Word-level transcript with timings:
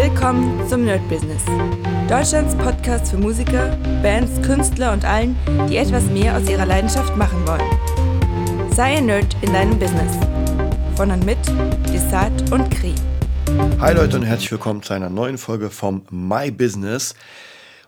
Willkommen 0.00 0.64
zum 0.68 0.84
Nerd 0.84 1.06
Business. 1.08 1.42
Deutschlands 2.08 2.54
Podcast 2.54 3.10
für 3.10 3.18
Musiker, 3.18 3.76
Bands, 4.00 4.40
Künstler 4.46 4.92
und 4.92 5.04
allen, 5.04 5.36
die 5.68 5.76
etwas 5.76 6.04
mehr 6.04 6.36
aus 6.36 6.48
ihrer 6.48 6.66
Leidenschaft 6.66 7.16
machen 7.16 7.44
wollen. 7.44 8.70
Sei 8.72 8.98
ein 8.98 9.06
Nerd 9.06 9.36
in 9.42 9.52
deinem 9.52 9.76
Business. 9.76 10.16
Von 10.94 11.10
und 11.10 11.26
mit 11.26 11.38
Desart 11.92 12.52
und 12.52 12.70
Kri. 12.70 12.94
Hi 13.80 13.92
Leute 13.92 14.18
und 14.18 14.22
herzlich 14.22 14.52
willkommen 14.52 14.84
zu 14.84 14.92
einer 14.92 15.10
neuen 15.10 15.36
Folge 15.36 15.68
vom 15.68 16.06
My 16.10 16.52
Business. 16.52 17.16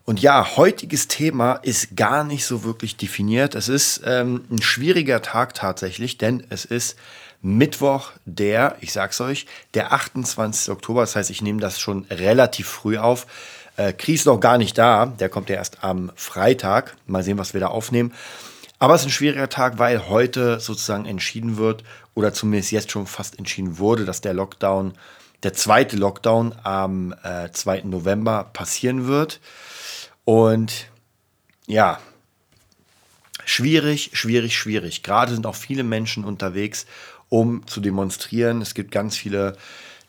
Und 0.04 0.20
ja, 0.20 0.56
heutiges 0.56 1.06
Thema 1.06 1.60
ist 1.62 1.96
gar 1.96 2.24
nicht 2.24 2.44
so 2.44 2.64
wirklich 2.64 2.96
definiert. 2.96 3.54
Es 3.54 3.68
ist 3.68 4.02
ähm, 4.04 4.46
ein 4.50 4.62
schwieriger 4.62 5.22
Tag 5.22 5.54
tatsächlich, 5.54 6.18
denn 6.18 6.44
es 6.50 6.64
ist 6.64 6.96
Mittwoch, 7.42 8.12
der, 8.24 8.76
ich 8.80 8.92
sag's 8.92 9.20
euch, 9.20 9.46
der 9.74 9.92
28. 9.92 10.70
Oktober. 10.70 11.00
Das 11.00 11.16
heißt, 11.16 11.30
ich 11.30 11.42
nehme 11.42 11.60
das 11.60 11.80
schon 11.80 12.04
relativ 12.10 12.68
früh 12.68 12.98
auf. 12.98 13.26
Äh, 13.76 13.92
Kries 13.92 14.26
noch 14.26 14.40
gar 14.40 14.58
nicht 14.58 14.76
da. 14.76 15.06
Der 15.06 15.28
kommt 15.28 15.48
ja 15.48 15.56
erst 15.56 15.82
am 15.82 16.12
Freitag. 16.16 16.96
Mal 17.06 17.22
sehen, 17.22 17.38
was 17.38 17.54
wir 17.54 17.60
da 17.60 17.68
aufnehmen. 17.68 18.12
Aber 18.78 18.94
es 18.94 19.02
ist 19.02 19.08
ein 19.08 19.12
schwieriger 19.12 19.48
Tag, 19.48 19.78
weil 19.78 20.08
heute 20.08 20.58
sozusagen 20.60 21.06
entschieden 21.06 21.56
wird 21.56 21.84
oder 22.14 22.32
zumindest 22.32 22.72
jetzt 22.72 22.90
schon 22.90 23.06
fast 23.06 23.38
entschieden 23.38 23.78
wurde, 23.78 24.04
dass 24.04 24.20
der 24.20 24.34
Lockdown, 24.34 24.94
der 25.42 25.52
zweite 25.52 25.96
Lockdown 25.96 26.54
am 26.62 27.14
äh, 27.22 27.50
2. 27.50 27.82
November 27.82 28.50
passieren 28.52 29.06
wird. 29.06 29.40
Und 30.24 30.88
ja, 31.66 32.00
schwierig, 33.44 34.10
schwierig, 34.14 34.56
schwierig. 34.56 35.02
Gerade 35.02 35.32
sind 35.32 35.46
auch 35.46 35.56
viele 35.56 35.82
Menschen 35.82 36.24
unterwegs, 36.24 36.86
um 37.30 37.66
zu 37.66 37.80
demonstrieren. 37.80 38.60
Es 38.60 38.74
gibt 38.74 38.90
ganz 38.90 39.16
viele, 39.16 39.56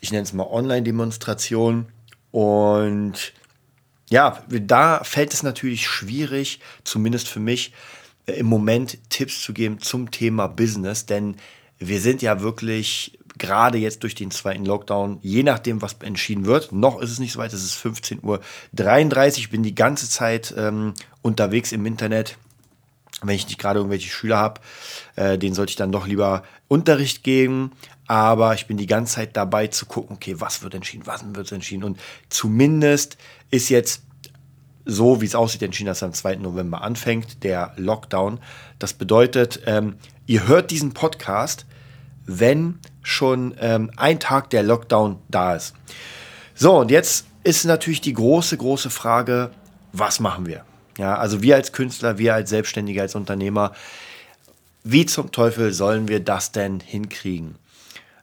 ich 0.01 0.11
nenne 0.11 0.23
es 0.23 0.33
mal 0.33 0.47
Online-Demonstrationen. 0.47 1.85
Und 2.31 3.33
ja, 4.09 4.43
da 4.49 5.03
fällt 5.05 5.33
es 5.33 5.43
natürlich 5.43 5.87
schwierig, 5.87 6.59
zumindest 6.83 7.29
für 7.29 7.39
mich, 7.39 7.71
äh, 8.25 8.33
im 8.33 8.47
Moment 8.47 8.97
Tipps 9.09 9.41
zu 9.41 9.53
geben 9.53 9.79
zum 9.79 10.11
Thema 10.11 10.47
Business, 10.47 11.05
denn 11.05 11.37
wir 11.79 12.01
sind 12.01 12.21
ja 12.21 12.41
wirklich 12.41 13.17
gerade 13.37 13.77
jetzt 13.77 14.03
durch 14.03 14.13
den 14.13 14.29
zweiten 14.29 14.65
Lockdown, 14.65 15.17
je 15.21 15.43
nachdem, 15.43 15.81
was 15.81 15.95
entschieden 16.01 16.45
wird, 16.45 16.71
noch 16.71 17.01
ist 17.01 17.09
es 17.11 17.19
nicht 17.19 17.31
so 17.31 17.39
weit, 17.39 17.53
es 17.53 17.63
ist 17.63 17.83
15.33 17.83 18.21
Uhr, 18.23 19.37
ich 19.37 19.49
bin 19.49 19.63
die 19.63 19.73
ganze 19.73 20.09
Zeit 20.09 20.53
ähm, 20.57 20.93
unterwegs 21.21 21.71
im 21.71 21.85
Internet. 21.85 22.37
Wenn 23.21 23.35
ich 23.35 23.47
nicht 23.47 23.59
gerade 23.59 23.79
irgendwelche 23.79 24.09
Schüler 24.09 24.37
habe, 24.37 24.61
äh, 25.15 25.37
denen 25.37 25.55
sollte 25.55 25.71
ich 25.71 25.75
dann 25.75 25.91
doch 25.91 26.07
lieber 26.07 26.43
Unterricht 26.67 27.23
geben. 27.23 27.71
Aber 28.07 28.53
ich 28.55 28.67
bin 28.67 28.77
die 28.77 28.87
ganze 28.87 29.15
Zeit 29.15 29.37
dabei 29.37 29.67
zu 29.67 29.85
gucken, 29.85 30.15
okay, 30.15 30.35
was 30.39 30.63
wird 30.63 30.73
entschieden, 30.73 31.05
was 31.05 31.23
wird 31.23 31.51
entschieden. 31.51 31.83
Und 31.83 31.99
zumindest 32.29 33.17
ist 33.51 33.69
jetzt 33.69 34.03
so, 34.85 35.21
wie 35.21 35.25
es 35.25 35.35
aussieht, 35.35 35.61
entschieden, 35.61 35.87
dass 35.87 36.03
am 36.03 36.13
2. 36.13 36.37
November 36.37 36.81
anfängt, 36.81 37.43
der 37.43 37.73
Lockdown. 37.77 38.39
Das 38.79 38.93
bedeutet, 38.93 39.61
ähm, 39.65 39.95
ihr 40.25 40.47
hört 40.47 40.71
diesen 40.71 40.93
Podcast, 40.93 41.65
wenn 42.25 42.79
schon 43.03 43.55
ähm, 43.59 43.91
ein 43.97 44.19
Tag 44.19 44.49
der 44.49 44.63
Lockdown 44.63 45.17
da 45.29 45.55
ist. 45.55 45.75
So, 46.55 46.79
und 46.79 46.91
jetzt 46.91 47.25
ist 47.43 47.65
natürlich 47.65 48.01
die 48.01 48.13
große, 48.13 48.57
große 48.57 48.89
Frage, 48.89 49.51
was 49.93 50.19
machen 50.19 50.45
wir? 50.45 50.65
Ja, 50.97 51.15
also 51.17 51.41
wir 51.41 51.55
als 51.55 51.71
Künstler, 51.71 52.17
wir 52.17 52.33
als 52.33 52.49
Selbstständiger, 52.49 53.01
als 53.01 53.15
Unternehmer, 53.15 53.73
wie 54.83 55.05
zum 55.05 55.31
Teufel 55.31 55.73
sollen 55.73 56.07
wir 56.07 56.19
das 56.19 56.51
denn 56.51 56.79
hinkriegen? 56.79 57.55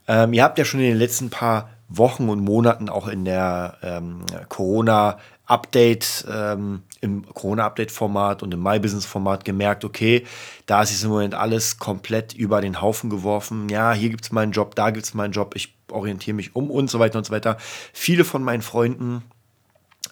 Ähm, 0.06 0.32
ihr 0.32 0.42
habt 0.42 0.58
ja 0.58 0.64
schon 0.64 0.80
in 0.80 0.86
den 0.86 0.98
letzten 0.98 1.30
paar 1.30 1.70
Wochen 1.88 2.28
und 2.28 2.40
Monaten 2.40 2.88
auch 2.88 3.08
in 3.08 3.24
der 3.24 3.78
ähm, 3.82 4.24
Corona 4.48 5.18
Update, 5.46 6.26
ähm, 6.30 6.82
im 7.00 7.24
Corona-Update-Format 7.26 8.42
und 8.42 8.52
im 8.52 8.62
My-Business-Format 8.62 9.46
gemerkt, 9.46 9.84
okay, 9.84 10.26
da 10.66 10.82
ist 10.82 10.90
jetzt 10.90 11.04
im 11.04 11.10
Moment 11.10 11.34
alles 11.34 11.78
komplett 11.78 12.34
über 12.34 12.60
den 12.60 12.82
Haufen 12.82 13.08
geworfen. 13.08 13.70
Ja, 13.70 13.94
hier 13.94 14.10
gibt 14.10 14.24
es 14.24 14.32
meinen 14.32 14.52
Job, 14.52 14.74
da 14.74 14.90
gibt 14.90 15.06
es 15.06 15.14
meinen 15.14 15.32
Job, 15.32 15.54
ich 15.56 15.74
orientiere 15.90 16.34
mich 16.34 16.54
um 16.54 16.70
und 16.70 16.90
so 16.90 16.98
weiter 16.98 17.16
und 17.16 17.24
so 17.24 17.32
weiter. 17.32 17.56
Viele 17.94 18.24
von 18.24 18.42
meinen 18.42 18.60
Freunden, 18.60 19.22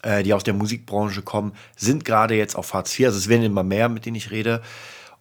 äh, 0.03 0.23
die 0.23 0.35
aus 0.35 0.45
der 0.45 0.55
Musikbranche 0.55 1.23
kommen, 1.23 1.53
sind 1.77 2.05
gerade 2.05 2.35
jetzt 2.35 2.57
auf 2.57 2.75
Hartz 2.75 2.99
IV. 2.99 3.07
Also 3.07 3.19
es 3.19 3.29
werden 3.29 3.43
immer 3.43 3.63
mehr, 3.63 3.89
mit 3.89 4.07
denen 4.07 4.17
ich 4.17 4.31
rede. 4.31 4.63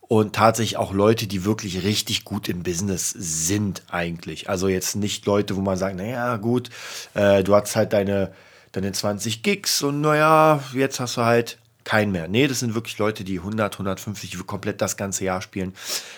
Und 0.01 0.35
tatsächlich 0.35 0.77
auch 0.77 0.93
Leute, 0.93 1.25
die 1.25 1.45
wirklich 1.45 1.83
richtig 1.83 2.25
gut 2.25 2.47
im 2.47 2.61
Business 2.61 3.09
sind 3.09 3.83
eigentlich. 3.89 4.49
Also 4.49 4.67
jetzt 4.67 4.95
nicht 4.95 5.25
Leute, 5.25 5.55
wo 5.55 5.61
man 5.61 5.77
sagt, 5.77 5.95
naja, 5.95 6.37
gut, 6.37 6.69
äh, 7.15 7.43
du 7.43 7.55
hast 7.55 7.75
halt 7.75 7.93
deine 7.93 8.31
deine 8.75 8.91
20 8.91 9.41
Gigs 9.41 9.81
und 9.83 10.01
naja, 10.01 10.61
jetzt 10.73 10.99
hast 10.99 11.17
du 11.17 11.21
halt 11.21 11.57
keinen 11.85 12.11
mehr. 12.11 12.27
Nee, 12.27 12.47
das 12.47 12.59
sind 12.59 12.75
wirklich 12.75 12.97
Leute, 12.97 13.23
die 13.23 13.37
100, 13.37 13.75
150 13.75 14.45
komplett 14.45 14.81
das 14.81 14.97
ganze 14.97 15.23
Jahr 15.23 15.41
spielen 15.41 15.73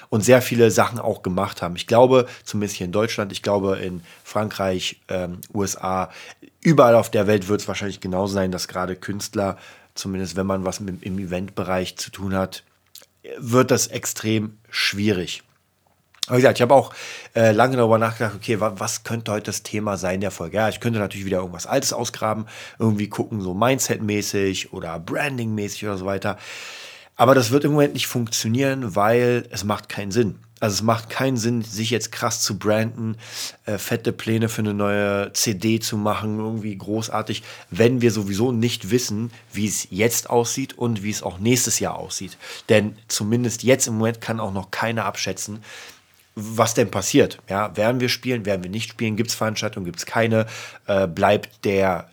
und 0.09 0.23
sehr 0.23 0.41
viele 0.41 0.71
Sachen 0.71 0.97
auch 0.97 1.21
gemacht 1.21 1.61
haben. 1.61 1.75
Ich 1.75 1.85
glaube, 1.85 2.25
zumindest 2.43 2.77
hier 2.77 2.85
in 2.85 2.91
Deutschland, 2.91 3.31
ich 3.31 3.43
glaube 3.43 3.77
in 3.77 4.01
Frankreich, 4.23 5.01
ähm, 5.09 5.41
USA, 5.53 6.09
überall 6.61 6.95
auf 6.95 7.11
der 7.11 7.27
Welt 7.27 7.47
wird 7.47 7.61
es 7.61 7.67
wahrscheinlich 7.67 7.99
genauso 7.99 8.33
sein, 8.33 8.51
dass 8.51 8.67
gerade 8.67 8.95
Künstler, 8.95 9.57
zumindest 9.93 10.35
wenn 10.35 10.47
man 10.47 10.65
was 10.65 10.79
mit, 10.79 11.03
im 11.03 11.19
Eventbereich 11.19 11.97
zu 11.97 12.09
tun 12.11 12.33
hat, 12.33 12.63
wird 13.37 13.69
das 13.69 13.87
extrem 13.87 14.57
schwierig. 14.69 15.43
Aber 16.27 16.37
wie 16.37 16.41
gesagt, 16.41 16.57
ich 16.59 16.61
habe 16.61 16.73
auch 16.73 16.93
äh, 17.35 17.51
lange 17.51 17.77
darüber 17.77 17.97
nachgedacht, 17.97 18.35
okay, 18.35 18.59
wa 18.59 18.73
was 18.77 19.03
könnte 19.03 19.31
heute 19.31 19.45
das 19.45 19.63
Thema 19.63 19.97
sein 19.97 20.19
der 20.19 20.31
Folge? 20.31 20.57
Ja, 20.57 20.69
ich 20.69 20.81
könnte 20.81 20.99
natürlich 20.99 21.25
wieder 21.25 21.39
irgendwas 21.39 21.65
Altes 21.65 21.93
ausgraben, 21.93 22.45
irgendwie 22.79 23.07
gucken, 23.07 23.41
so 23.41 23.53
Mindset-mäßig 23.53 24.73
oder 24.73 24.99
Branding-mäßig 24.99 25.85
oder 25.85 25.97
so 25.97 26.05
weiter. 26.05 26.37
Aber 27.15 27.33
das 27.33 27.49
wird 27.49 27.63
im 27.63 27.71
Moment 27.71 27.93
nicht 27.93 28.07
funktionieren, 28.07 28.95
weil 28.95 29.45
es 29.49 29.63
macht 29.63 29.89
keinen 29.89 30.11
Sinn. 30.11 30.39
Also 30.59 30.73
es 30.75 30.81
macht 30.81 31.09
keinen 31.09 31.37
Sinn, 31.37 31.61
sich 31.61 31.91
jetzt 31.91 32.11
krass 32.11 32.41
zu 32.41 32.57
branden, 32.57 33.15
äh, 33.65 33.77
fette 33.77 34.11
Pläne 34.11 34.49
für 34.49 34.61
eine 34.61 34.73
neue 34.73 35.31
CD 35.33 35.79
zu 35.79 35.97
machen, 35.97 36.39
irgendwie 36.39 36.75
großartig, 36.75 37.43
wenn 37.69 38.01
wir 38.01 38.11
sowieso 38.11 38.51
nicht 38.51 38.89
wissen, 38.89 39.31
wie 39.53 39.67
es 39.67 39.87
jetzt 39.91 40.29
aussieht 40.29 40.77
und 40.77 41.03
wie 41.03 41.11
es 41.11 41.21
auch 41.21 41.37
nächstes 41.37 41.79
Jahr 41.79 41.95
aussieht. 41.95 42.37
Denn 42.69 42.97
zumindest 43.07 43.63
jetzt 43.63 43.87
im 43.87 43.97
Moment 43.97 44.19
kann 44.19 44.39
auch 44.39 44.51
noch 44.51 44.71
keiner 44.71 45.05
abschätzen, 45.05 45.63
was 46.39 46.75
denn 46.75 46.91
passiert. 46.91 47.39
Ja, 47.49 47.75
werden 47.75 47.99
wir 47.99 48.09
spielen, 48.09 48.45
werden 48.45 48.63
wir 48.63 48.69
nicht 48.69 48.91
spielen, 48.91 49.15
gibt 49.15 49.31
es 49.31 49.35
Veranstaltungen, 49.35 49.85
gibt 49.85 49.97
es 49.97 50.05
keine, 50.05 50.45
äh, 50.85 51.07
bleibt 51.07 51.65
der 51.65 52.11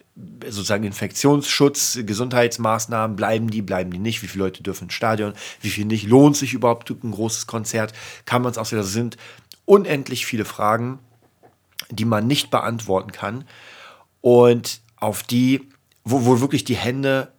sozusagen 0.48 0.84
Infektionsschutz, 0.84 1.98
Gesundheitsmaßnahmen, 2.06 3.16
bleiben 3.16 3.50
die, 3.50 3.60
bleiben 3.60 3.90
die 3.90 3.98
nicht, 3.98 4.22
wie 4.22 4.28
viele 4.28 4.44
Leute 4.44 4.62
dürfen 4.62 4.84
ins 4.84 4.94
Stadion, 4.94 5.34
wie 5.60 5.68
viel 5.68 5.84
nicht, 5.84 6.06
lohnt 6.06 6.36
sich 6.36 6.54
überhaupt 6.54 6.88
ein 6.88 7.10
großes 7.10 7.46
Konzert, 7.46 7.92
kann 8.24 8.40
man 8.40 8.52
es 8.52 8.58
auch 8.58 8.70
wieder, 8.70 8.80
das 8.80 8.92
sind 8.92 9.18
unendlich 9.66 10.24
viele 10.24 10.44
Fragen, 10.44 11.00
die 11.90 12.04
man 12.04 12.26
nicht 12.26 12.50
beantworten 12.50 13.12
kann 13.12 13.44
und 14.20 14.80
auf 14.96 15.22
die, 15.22 15.68
wo, 16.04 16.24
wo 16.24 16.40
wirklich 16.40 16.64
die 16.64 16.76
Hände 16.76 17.32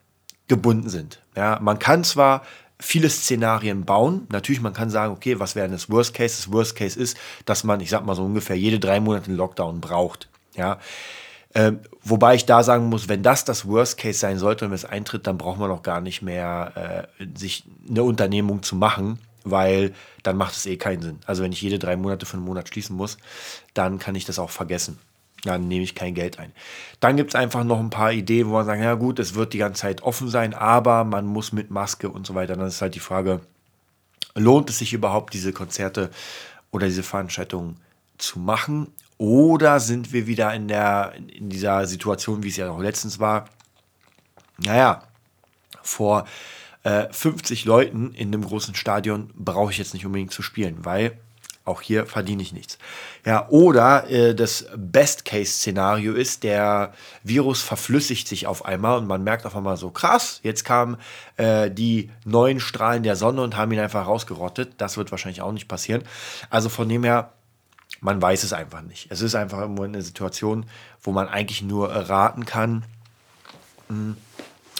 gebunden 0.47 0.89
sind. 0.89 1.23
Ja, 1.35 1.59
man 1.61 1.79
kann 1.79 2.03
zwar 2.03 2.43
viele 2.79 3.09
Szenarien 3.09 3.85
bauen. 3.85 4.27
Natürlich, 4.31 4.61
man 4.61 4.73
kann 4.73 4.89
sagen, 4.89 5.13
okay, 5.13 5.39
was 5.39 5.55
wäre 5.55 5.69
das 5.69 5.89
Worst 5.89 6.13
Case? 6.13 6.35
Das 6.35 6.51
Worst 6.51 6.75
Case 6.75 6.99
ist, 6.99 7.17
dass 7.45 7.63
man, 7.63 7.79
ich 7.79 7.89
sag 7.89 8.05
mal 8.05 8.15
so 8.15 8.23
ungefähr 8.23 8.57
jede 8.57 8.79
drei 8.79 8.99
Monate 8.99 9.27
einen 9.27 9.37
Lockdown 9.37 9.81
braucht. 9.81 10.27
Ja. 10.55 10.79
Ähm, 11.53 11.79
wobei 12.03 12.35
ich 12.35 12.45
da 12.45 12.63
sagen 12.63 12.89
muss, 12.89 13.07
wenn 13.07 13.23
das 13.23 13.45
das 13.45 13.65
Worst 13.65 13.97
Case 13.97 14.19
sein 14.19 14.37
sollte 14.37 14.65
und 14.65 14.71
wenn 14.71 14.75
es 14.75 14.85
eintritt, 14.85 15.25
dann 15.25 15.37
braucht 15.37 15.59
man 15.59 15.71
auch 15.71 15.83
gar 15.83 16.01
nicht 16.01 16.21
mehr 16.21 17.07
äh, 17.17 17.25
sich 17.37 17.63
eine 17.89 18.03
Unternehmung 18.03 18.61
zu 18.61 18.75
machen, 18.75 19.19
weil 19.45 19.93
dann 20.23 20.35
macht 20.35 20.55
es 20.55 20.65
eh 20.65 20.75
keinen 20.75 21.01
Sinn. 21.01 21.19
Also 21.25 21.43
wenn 21.43 21.53
ich 21.53 21.61
jede 21.61 21.79
drei 21.79 21.95
Monate 21.95 22.25
für 22.25 22.33
einen 22.35 22.45
Monat 22.45 22.67
schließen 22.67 22.95
muss, 22.95 23.17
dann 23.73 23.99
kann 23.99 24.15
ich 24.15 24.25
das 24.25 24.37
auch 24.37 24.49
vergessen 24.49 24.99
dann 25.45 25.67
nehme 25.67 25.83
ich 25.83 25.95
kein 25.95 26.13
Geld 26.13 26.39
ein. 26.39 26.51
Dann 26.99 27.17
gibt 27.17 27.31
es 27.31 27.35
einfach 27.35 27.63
noch 27.63 27.79
ein 27.79 27.89
paar 27.89 28.11
Ideen, 28.11 28.47
wo 28.47 28.53
man 28.53 28.65
sagt, 28.65 28.81
ja 28.81 28.95
gut, 28.95 29.19
es 29.19 29.35
wird 29.35 29.53
die 29.53 29.59
ganze 29.59 29.81
Zeit 29.81 30.03
offen 30.03 30.29
sein, 30.29 30.53
aber 30.53 31.03
man 31.03 31.25
muss 31.25 31.51
mit 31.51 31.71
Maske 31.71 32.09
und 32.09 32.25
so 32.25 32.35
weiter. 32.35 32.55
Dann 32.55 32.67
ist 32.67 32.81
halt 32.81 32.95
die 32.95 32.99
Frage, 32.99 33.41
lohnt 34.35 34.69
es 34.69 34.79
sich 34.79 34.93
überhaupt, 34.93 35.33
diese 35.33 35.53
Konzerte 35.53 36.09
oder 36.71 36.87
diese 36.87 37.03
Veranstaltungen 37.03 37.77
zu 38.17 38.39
machen? 38.39 38.87
Oder 39.17 39.79
sind 39.79 40.11
wir 40.11 40.27
wieder 40.27 40.53
in, 40.53 40.67
der, 40.67 41.13
in 41.33 41.49
dieser 41.49 41.85
Situation, 41.85 42.43
wie 42.43 42.49
es 42.49 42.57
ja 42.57 42.69
auch 42.69 42.81
letztens 42.81 43.19
war? 43.19 43.45
Naja, 44.57 45.03
vor 45.81 46.25
äh, 46.83 47.07
50 47.11 47.65
Leuten 47.65 48.13
in 48.13 48.27
einem 48.27 48.43
großen 48.43 48.75
Stadion 48.75 49.31
brauche 49.35 49.71
ich 49.71 49.77
jetzt 49.77 49.93
nicht 49.93 50.05
unbedingt 50.05 50.31
zu 50.31 50.41
spielen, 50.41 50.83
weil 50.83 51.17
auch 51.65 51.81
hier 51.81 52.05
verdiene 52.05 52.43
ich 52.43 52.53
nichts. 52.53 52.77
Ja, 53.25 53.49
oder 53.49 54.09
äh, 54.09 54.35
das 54.35 54.67
Best-Case-Szenario 54.75 56.13
ist, 56.13 56.43
der 56.43 56.93
Virus 57.23 57.61
verflüssigt 57.61 58.27
sich 58.27 58.45
auf 58.45 58.65
einmal 58.65 58.99
und 58.99 59.07
man 59.07 59.23
merkt 59.23 59.45
auf 59.47 59.55
einmal 59.55 59.75
so, 59.75 59.89
krass, 59.89 60.39
jetzt 60.43 60.63
kamen 60.63 60.97
äh, 61.37 61.71
die 61.71 62.11
neuen 62.23 62.59
Strahlen 62.59 63.01
der 63.01 63.15
Sonne 63.15 63.41
und 63.41 63.57
haben 63.57 63.71
ihn 63.71 63.79
einfach 63.79 64.05
rausgerottet. 64.05 64.73
Das 64.77 64.95
wird 64.95 65.09
wahrscheinlich 65.11 65.41
auch 65.41 65.51
nicht 65.51 65.67
passieren. 65.67 66.03
Also 66.51 66.69
von 66.69 66.87
dem 66.87 67.03
her, 67.03 67.31
man 67.99 68.21
weiß 68.21 68.43
es 68.43 68.53
einfach 68.53 68.83
nicht. 68.83 69.07
Es 69.09 69.21
ist 69.21 69.33
einfach 69.33 69.61
immer 69.63 69.85
eine 69.85 70.03
Situation, 70.03 70.67
wo 71.01 71.11
man 71.11 71.27
eigentlich 71.27 71.63
nur 71.63 71.91
erraten 71.91 72.45
kann. 72.45 72.85
Hm, 73.87 74.17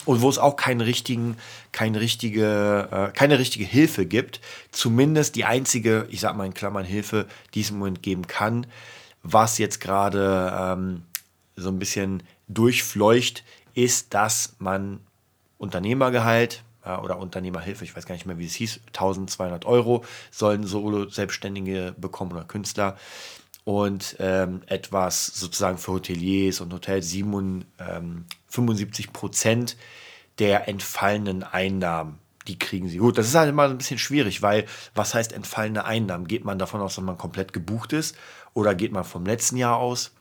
und 0.06 0.22
wo 0.22 0.30
es 0.30 0.38
auch 0.38 0.56
keinen 0.56 0.81
richtigen, 0.81 1.38
keine 1.72 2.00
richtige, 2.00 2.88
äh, 2.92 3.18
keine 3.18 3.40
richtige 3.40 3.66
Hilfe 3.66 4.06
gibt. 4.06 4.42
Zumindest 4.72 5.36
die 5.36 5.46
einzige, 5.46 6.07
ich 6.10 6.19
sag 6.19 6.36
mal 6.36 6.46
in 6.46 6.54
Klammern 6.54 6.86
Hilfe, 6.86 7.28
die 7.54 7.62
es 7.62 7.72
im 7.72 7.80
Moment 7.80 8.04
geben 8.04 8.28
kann, 8.28 8.68
was 9.24 9.57
jetzt 9.57 9.81
gerade 9.81 10.54
ähm, 10.57 11.04
so 11.56 11.69
ein 11.69 11.80
bisschen 11.80 12.24
durchfleucht, 12.48 13.44
ist, 13.74 14.13
dass 14.13 14.56
man 14.60 15.00
Unternehmergehalt 15.57 16.63
ja, 16.86 17.02
oder 17.02 17.18
Unternehmerhilfe, 17.18 17.84
ich 17.84 17.96
weiß 17.96 18.06
gar 18.06 18.13
nicht 18.13 18.25
mehr, 18.25 18.38
wie 18.38 18.46
es 18.46 18.54
hieß, 18.54 18.81
1200 18.88 19.66
Euro 19.66 20.06
sollen 20.31 20.66
Solo-Selbstständige 20.66 21.96
bekommen 21.98 22.31
oder 22.34 22.44
Künstler 22.44 22.98
und 23.66 24.16
ähm, 24.20 24.62
etwas 24.68 25.26
sozusagen 25.26 25.78
für 25.78 25.94
Hoteliers 25.94 26.62
und 26.62 26.72
Hotels 26.72 27.10
7, 27.10 27.66
ähm, 27.80 28.26
75 28.48 29.12
Prozent 29.12 29.76
der 30.40 30.70
entfallenen 30.70 31.44
Einnahmen. 31.44 32.20
Die 32.48 32.60
kriegen 32.60 32.88
sie. 32.88 33.00
Gut, 33.00 33.18
das 33.18 33.28
ist 33.28 33.36
halt 33.36 33.50
immer 33.50 33.64
ein 33.64 33.78
bisschen 33.78 33.98
schwierig, 33.98 34.44
weil 34.44 34.66
was 34.94 35.16
heißt 35.16 35.34
entfallene 35.34 35.84
Einnahmen? 35.84 36.28
Geht 36.28 36.46
man 36.46 36.60
davon 36.60 36.80
aus, 36.80 36.96
dass 36.96 37.04
man 37.04 37.18
komplett 37.18 37.54
gebucht 37.54 37.92
ist 37.92 38.16
oder 38.54 38.76
geht 38.76 38.92
man 38.92 39.04
vom 39.04 39.26
letzten 39.26 39.58
Jahr 39.58 39.78
aus? 39.78 40.12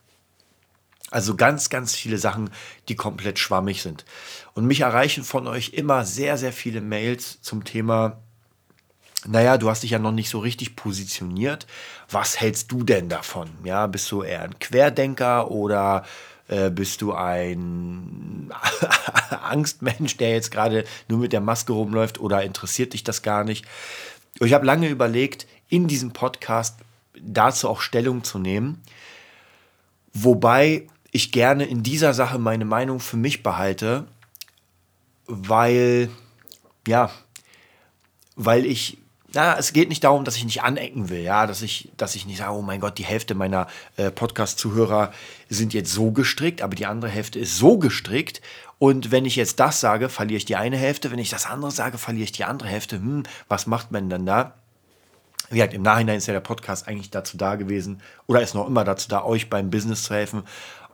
Also 1.11 1.37
ganz, 1.37 1.69
ganz 1.69 1.95
viele 1.95 2.17
Sachen, 2.17 2.51
die 2.89 2.97
komplett 2.97 3.39
schwammig 3.39 3.83
sind. 3.83 4.07
Und 4.55 4.65
mich 4.65 4.81
erreichen 4.81 5.23
von 5.23 5.47
euch 5.47 5.75
immer 5.75 6.07
sehr, 6.07 6.39
sehr 6.39 6.53
viele 6.53 6.81
Mails 6.81 7.43
zum 7.43 7.65
Thema 7.65 8.24
naja, 9.27 9.59
du 9.59 9.71
hast 9.71 9.83
dich 9.83 9.93
ja 9.93 9.99
noch 9.99 10.13
nicht 10.13 10.29
so 10.29 10.39
richtig 10.39 10.77
positioniert. 10.77 11.67
Was 12.11 12.41
hältst 12.41 12.71
du 12.71 12.83
denn 12.83 13.09
davon? 13.09 13.49
Ja, 13.65 13.87
bist 13.87 14.11
du 14.13 14.23
eher 14.23 14.43
ein 14.43 14.59
Querdenker 14.59 15.51
oder 15.51 16.05
äh, 16.49 16.71
bist 16.71 17.01
du 17.01 17.13
ein 17.15 18.53
Angstmensch, 19.43 20.17
der 20.17 20.33
jetzt 20.33 20.51
gerade 20.51 20.85
nur 21.09 21.21
mit 21.21 21.33
der 21.33 21.41
Maske 21.41 21.73
rumläuft 21.73 22.21
oder 22.21 22.43
interessiert 22.43 22.93
dich 22.93 23.05
das 23.05 23.23
gar 23.23 23.45
nicht? 23.45 23.65
Ich 24.41 24.53
habe 24.53 24.67
lange 24.67 24.89
überlegt, 24.89 25.47
in 25.69 25.89
diesem 25.89 26.13
Podcast 26.13 26.77
dazu 27.19 27.69
auch 27.69 27.81
Stellung 27.81 28.25
zu 28.25 28.39
nehmen, 28.39 28.83
wobei 30.13 30.87
ich 31.13 31.33
gerne 31.33 31.65
in 31.65 31.83
dieser 31.83 32.13
Sache 32.13 32.39
meine 32.39 32.65
Meinung 32.65 33.01
für 33.01 33.17
mich 33.17 33.43
behalte, 33.43 34.07
weil, 35.27 36.11
ja, 36.87 37.11
weil 38.37 38.67
ich 38.67 38.99
na, 39.35 39.59
es 39.59 39.73
geht 39.73 39.89
nicht 39.89 40.05
darum, 40.05 40.25
dass 40.25 40.37
ich 40.37 40.45
nicht 40.45 40.63
anecken 40.63 41.09
will, 41.09 41.21
ja, 41.21 41.47
dass 41.47 41.63
ich, 41.63 41.91
dass 41.97 42.15
ich 42.15 42.27
nicht 42.27 42.39
sage, 42.39 42.53
oh 42.53 42.63
mein 42.63 42.81
Gott, 42.81 42.99
die 42.99 43.05
Hälfte 43.05 43.35
meiner 43.35 43.67
äh, 43.97 44.11
Podcast-Zuhörer 44.11 45.13
sind 45.49 45.75
jetzt 45.75 45.93
so 45.93 46.13
gestrickt, 46.13 46.63
aber 46.63 46.75
die 46.75 46.87
andere 46.87 47.11
Hälfte 47.11 47.39
ist 47.39 47.57
so 47.57 47.79
gestrickt. 47.79 48.41
Und 48.79 49.11
wenn 49.11 49.25
ich 49.25 49.37
jetzt 49.37 49.61
das 49.61 49.81
sage, 49.81 50.09
verliere 50.09 50.39
ich 50.39 50.45
die 50.45 50.57
eine 50.57 50.77
Hälfte. 50.77 51.11
Wenn 51.11 51.19
ich 51.19 51.31
das 51.31 51.47
andere 51.47 51.71
sage, 51.71 51.99
verliere 51.99 52.25
ich 52.25 52.33
die 52.33 52.45
andere 52.45 52.69
Hälfte. 52.69 52.97
Hm, 52.97 53.23
was 53.49 53.67
macht 53.67 53.93
man 53.93 54.11
denn 54.11 54.27
da? 54.27 54.55
Wie 55.51 55.57
gesagt, 55.57 55.75
im 55.75 55.83
Nachhinein 55.83 56.19
ist 56.19 56.27
ja 56.27 56.33
der 56.33 56.41
Podcast 56.41 56.89
eigentlich 56.89 57.11
dazu 57.11 57.37
da 57.37 57.57
gewesen 57.57 58.01
oder 58.27 58.41
ist 58.41 58.55
noch 58.55 58.67
immer 58.67 58.83
dazu 58.83 59.09
da, 59.09 59.23
euch 59.25 59.51
beim 59.51 59.71
Business 59.71 60.05
zu 60.05 60.15
helfen 60.15 60.43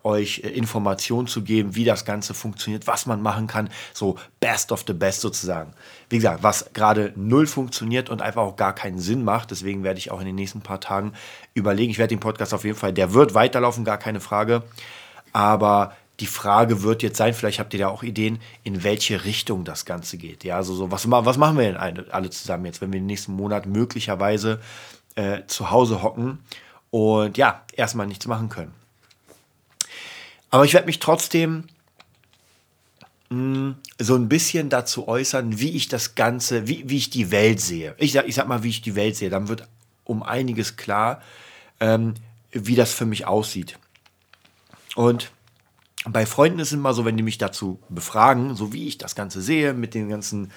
euch 0.04 0.40
äh, 0.44 0.48
Informationen 0.48 1.26
zu 1.26 1.42
geben, 1.42 1.74
wie 1.74 1.84
das 1.84 2.04
Ganze 2.04 2.34
funktioniert, 2.34 2.86
was 2.86 3.06
man 3.06 3.22
machen 3.22 3.46
kann. 3.46 3.70
So 3.92 4.16
best 4.40 4.72
of 4.72 4.84
the 4.86 4.92
best 4.92 5.20
sozusagen. 5.20 5.72
Wie 6.08 6.16
gesagt, 6.16 6.42
was 6.42 6.70
gerade 6.72 7.12
null 7.16 7.46
funktioniert 7.46 8.10
und 8.10 8.22
einfach 8.22 8.42
auch 8.42 8.56
gar 8.56 8.74
keinen 8.74 8.98
Sinn 8.98 9.24
macht. 9.24 9.50
Deswegen 9.50 9.82
werde 9.84 9.98
ich 9.98 10.10
auch 10.10 10.20
in 10.20 10.26
den 10.26 10.34
nächsten 10.34 10.60
paar 10.60 10.80
Tagen 10.80 11.12
überlegen. 11.54 11.90
Ich 11.90 11.98
werde 11.98 12.14
den 12.14 12.20
Podcast 12.20 12.54
auf 12.54 12.64
jeden 12.64 12.76
Fall, 12.76 12.92
der 12.92 13.14
wird 13.14 13.34
weiterlaufen, 13.34 13.84
gar 13.84 13.98
keine 13.98 14.20
Frage. 14.20 14.62
Aber 15.32 15.94
die 16.20 16.26
Frage 16.26 16.82
wird 16.82 17.02
jetzt 17.02 17.16
sein, 17.16 17.32
vielleicht 17.32 17.58
habt 17.58 17.72
ihr 17.72 17.80
da 17.80 17.88
auch 17.88 18.02
Ideen, 18.02 18.40
in 18.62 18.84
welche 18.84 19.24
Richtung 19.24 19.64
das 19.64 19.86
Ganze 19.86 20.18
geht. 20.18 20.44
Ja, 20.44 20.56
also 20.56 20.74
so, 20.74 20.90
was, 20.90 21.10
was 21.10 21.38
machen 21.38 21.56
wir 21.56 21.72
denn 21.72 22.10
alle 22.10 22.30
zusammen 22.30 22.66
jetzt, 22.66 22.80
wenn 22.80 22.92
wir 22.92 23.00
den 23.00 23.06
nächsten 23.06 23.32
Monat 23.32 23.66
möglicherweise 23.66 24.60
äh, 25.14 25.40
zu 25.46 25.70
Hause 25.70 26.02
hocken 26.02 26.40
und 26.90 27.38
ja, 27.38 27.62
erstmal 27.74 28.06
nichts 28.06 28.26
machen 28.26 28.48
können. 28.48 28.79
Aber 30.50 30.64
ich 30.64 30.74
werde 30.74 30.86
mich 30.86 30.98
trotzdem 30.98 31.64
mh, 33.30 33.36
hm, 33.36 33.74
so 33.98 34.14
ein 34.16 34.28
bisschen 34.28 34.68
dazu 34.68 35.08
äußern, 35.08 35.58
wie 35.60 35.70
ich 35.70 35.88
das 35.88 36.14
Ganze, 36.14 36.66
wie, 36.66 36.88
wie 36.88 36.96
ich 36.96 37.10
die 37.10 37.30
Welt 37.30 37.60
sehe. 37.60 37.94
Ich 37.98 38.12
sag, 38.12 38.26
ich 38.26 38.34
sag 38.34 38.48
mal, 38.48 38.62
wie 38.62 38.70
ich 38.70 38.82
die 38.82 38.96
Welt 38.96 39.16
sehe. 39.16 39.30
Dann 39.30 39.48
wird 39.48 39.68
um 40.04 40.22
einiges 40.22 40.76
klar, 40.76 41.22
ähm, 41.78 42.14
wie 42.50 42.74
das 42.74 42.92
für 42.92 43.06
mich 43.06 43.26
aussieht. 43.26 43.78
Und 44.96 45.30
bei 46.04 46.26
Freunden 46.26 46.58
ist 46.58 46.68
es 46.68 46.74
immer 46.74 46.94
so, 46.94 47.04
wenn 47.04 47.16
die 47.16 47.22
mich 47.22 47.38
dazu 47.38 47.78
befragen, 47.88 48.56
so 48.56 48.72
wie 48.72 48.88
ich 48.88 48.98
das 48.98 49.14
Ganze 49.14 49.42
sehe, 49.42 49.74
mit 49.74 49.94
den 49.94 50.08
ganzen 50.08 50.50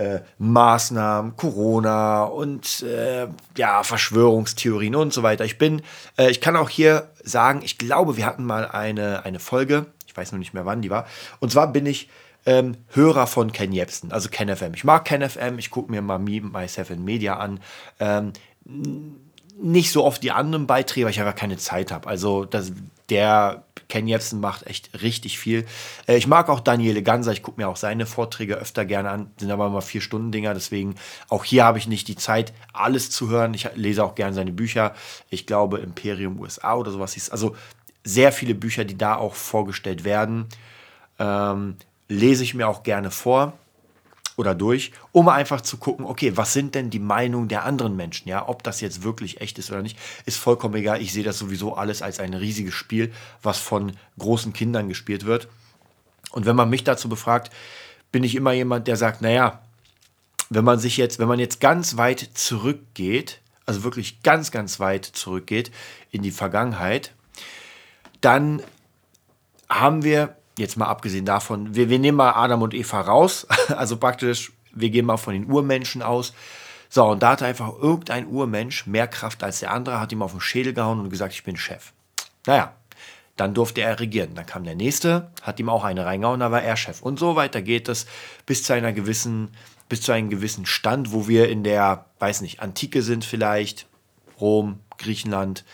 äh, 0.00 0.22
Maßnahmen, 0.38 1.36
Corona 1.36 2.24
und 2.24 2.82
äh, 2.82 3.26
ja, 3.56 3.82
Verschwörungstheorien 3.82 4.96
und 4.96 5.12
so 5.12 5.22
weiter. 5.22 5.44
Ich 5.44 5.58
bin, 5.58 5.82
äh, 6.16 6.30
ich 6.30 6.40
kann 6.40 6.56
auch 6.56 6.70
hier 6.70 7.10
sagen, 7.22 7.60
ich 7.62 7.76
glaube, 7.76 8.16
wir 8.16 8.24
hatten 8.24 8.44
mal 8.44 8.66
eine, 8.66 9.26
eine 9.26 9.40
Folge, 9.40 9.86
ich 10.06 10.16
weiß 10.16 10.32
noch 10.32 10.38
nicht 10.38 10.54
mehr 10.54 10.64
wann 10.64 10.80
die 10.80 10.88
war, 10.88 11.06
und 11.40 11.52
zwar 11.52 11.70
bin 11.70 11.84
ich 11.84 12.08
ähm, 12.46 12.78
Hörer 12.88 13.26
von 13.26 13.52
Ken 13.52 13.72
Jebsen, 13.72 14.10
also 14.10 14.30
Ken 14.30 14.54
FM. 14.54 14.72
Ich 14.74 14.84
mag 14.84 15.04
Ken 15.04 15.28
FM, 15.28 15.58
ich 15.58 15.70
gucke 15.70 15.90
mir 15.90 16.00
mal 16.00 16.18
Me, 16.18 16.40
Myself 16.40 16.88
in 16.88 17.04
Media 17.04 17.36
an. 17.36 17.60
Ähm, 17.98 18.32
nicht 19.60 19.92
so 19.92 20.04
oft 20.04 20.22
die 20.22 20.30
anderen 20.30 20.66
Beiträge, 20.66 21.04
weil 21.04 21.12
ich 21.12 21.20
einfach 21.20 21.34
keine 21.34 21.58
Zeit 21.58 21.92
habe. 21.92 22.08
Also 22.08 22.46
das, 22.46 22.72
der 23.10 23.64
Ken 23.90 24.06
Jebsen 24.06 24.40
macht 24.40 24.66
echt 24.66 25.02
richtig 25.02 25.38
viel. 25.38 25.66
Äh, 26.06 26.16
ich 26.16 26.26
mag 26.26 26.48
auch 26.48 26.60
Daniele 26.60 27.02
Ganser, 27.02 27.32
ich 27.32 27.42
gucke 27.42 27.60
mir 27.60 27.68
auch 27.68 27.76
seine 27.76 28.06
Vorträge 28.06 28.54
öfter 28.54 28.86
gerne 28.86 29.10
an, 29.10 29.30
sind 29.36 29.50
aber 29.50 29.66
immer 29.66 29.82
vier 29.82 30.00
Stunden 30.00 30.32
Dinger, 30.32 30.54
deswegen 30.54 30.94
auch 31.28 31.44
hier 31.44 31.64
habe 31.64 31.76
ich 31.76 31.86
nicht 31.86 32.08
die 32.08 32.16
Zeit, 32.16 32.54
alles 32.72 33.10
zu 33.10 33.28
hören. 33.28 33.52
Ich 33.52 33.68
lese 33.74 34.02
auch 34.02 34.14
gerne 34.14 34.32
seine 34.32 34.52
Bücher. 34.52 34.94
Ich 35.28 35.46
glaube 35.46 35.78
Imperium 35.78 36.40
USA 36.40 36.76
oder 36.76 36.90
sowas 36.90 37.16
ist. 37.18 37.30
Also 37.30 37.54
sehr 38.04 38.32
viele 38.32 38.54
Bücher, 38.54 38.86
die 38.86 38.96
da 38.96 39.16
auch 39.16 39.34
vorgestellt 39.34 40.04
werden, 40.04 40.46
ähm, 41.18 41.76
lese 42.08 42.42
ich 42.44 42.54
mir 42.54 42.66
auch 42.66 42.82
gerne 42.82 43.10
vor 43.10 43.52
oder 44.40 44.54
durch, 44.54 44.92
um 45.12 45.28
einfach 45.28 45.60
zu 45.60 45.76
gucken, 45.76 46.06
okay, 46.06 46.34
was 46.34 46.54
sind 46.54 46.74
denn 46.74 46.88
die 46.88 46.98
Meinungen 46.98 47.48
der 47.48 47.66
anderen 47.66 47.94
Menschen? 47.94 48.26
Ja, 48.26 48.48
ob 48.48 48.62
das 48.62 48.80
jetzt 48.80 49.02
wirklich 49.02 49.42
echt 49.42 49.58
ist 49.58 49.70
oder 49.70 49.82
nicht, 49.82 49.98
ist 50.24 50.38
vollkommen 50.38 50.74
egal. 50.76 51.02
Ich 51.02 51.12
sehe 51.12 51.22
das 51.22 51.38
sowieso 51.38 51.74
alles 51.74 52.00
als 52.00 52.20
ein 52.20 52.32
riesiges 52.32 52.72
Spiel, 52.72 53.12
was 53.42 53.58
von 53.58 53.92
großen 54.18 54.54
Kindern 54.54 54.88
gespielt 54.88 55.26
wird. 55.26 55.48
Und 56.30 56.46
wenn 56.46 56.56
man 56.56 56.70
mich 56.70 56.84
dazu 56.84 57.10
befragt, 57.10 57.52
bin 58.12 58.24
ich 58.24 58.34
immer 58.34 58.52
jemand, 58.52 58.88
der 58.88 58.96
sagt, 58.96 59.20
naja, 59.20 59.60
wenn 60.48 60.64
man 60.64 60.78
sich 60.78 60.96
jetzt, 60.96 61.18
wenn 61.18 61.28
man 61.28 61.38
jetzt 61.38 61.60
ganz 61.60 61.98
weit 61.98 62.30
zurückgeht, 62.32 63.40
also 63.66 63.84
wirklich 63.84 64.22
ganz, 64.22 64.50
ganz 64.50 64.80
weit 64.80 65.04
zurückgeht 65.04 65.70
in 66.10 66.22
die 66.22 66.30
Vergangenheit, 66.30 67.12
dann 68.22 68.62
haben 69.68 70.02
wir 70.02 70.34
jetzt 70.60 70.76
mal 70.76 70.86
abgesehen 70.86 71.24
davon, 71.24 71.74
wir, 71.74 71.90
wir 71.90 71.98
nehmen 71.98 72.16
mal 72.16 72.32
Adam 72.32 72.62
und 72.62 72.74
Eva 72.74 73.00
raus, 73.00 73.46
also 73.68 73.96
praktisch, 73.96 74.52
wir 74.72 74.90
gehen 74.90 75.06
mal 75.06 75.16
von 75.16 75.34
den 75.34 75.50
Urmenschen 75.50 76.02
aus. 76.02 76.32
So, 76.88 77.04
und 77.06 77.22
da 77.22 77.30
hat 77.30 77.42
einfach 77.42 77.72
irgendein 77.80 78.26
Urmensch 78.26 78.86
mehr 78.86 79.06
Kraft 79.06 79.42
als 79.42 79.60
der 79.60 79.72
andere, 79.72 80.00
hat 80.00 80.12
ihm 80.12 80.22
auf 80.22 80.32
den 80.32 80.40
Schädel 80.40 80.72
gehauen 80.72 81.00
und 81.00 81.10
gesagt, 81.10 81.32
ich 81.32 81.44
bin 81.44 81.56
Chef. 81.56 81.92
Naja, 82.46 82.72
dann 83.36 83.54
durfte 83.54 83.80
er 83.80 83.98
regieren. 84.00 84.34
Dann 84.34 84.44
kam 84.44 84.64
der 84.64 84.74
nächste, 84.74 85.30
hat 85.42 85.58
ihm 85.60 85.68
auch 85.68 85.84
eine 85.84 86.04
reingehauen, 86.04 86.40
da 86.40 86.50
war 86.50 86.62
er 86.62 86.76
Chef. 86.76 87.00
Und 87.00 87.18
so 87.18 87.36
weiter 87.36 87.62
geht 87.62 87.88
es 87.88 88.06
bis 88.44 88.62
zu 88.62 88.72
einer 88.72 88.92
gewissen, 88.92 89.48
bis 89.88 90.02
zu 90.02 90.12
einem 90.12 90.30
gewissen 90.30 90.66
Stand, 90.66 91.12
wo 91.12 91.26
wir 91.26 91.48
in 91.48 91.64
der, 91.64 92.06
weiß 92.18 92.42
nicht, 92.42 92.60
Antike 92.60 93.02
sind 93.02 93.24
vielleicht, 93.24 93.86
Rom, 94.40 94.80
Griechenland, 94.98 95.64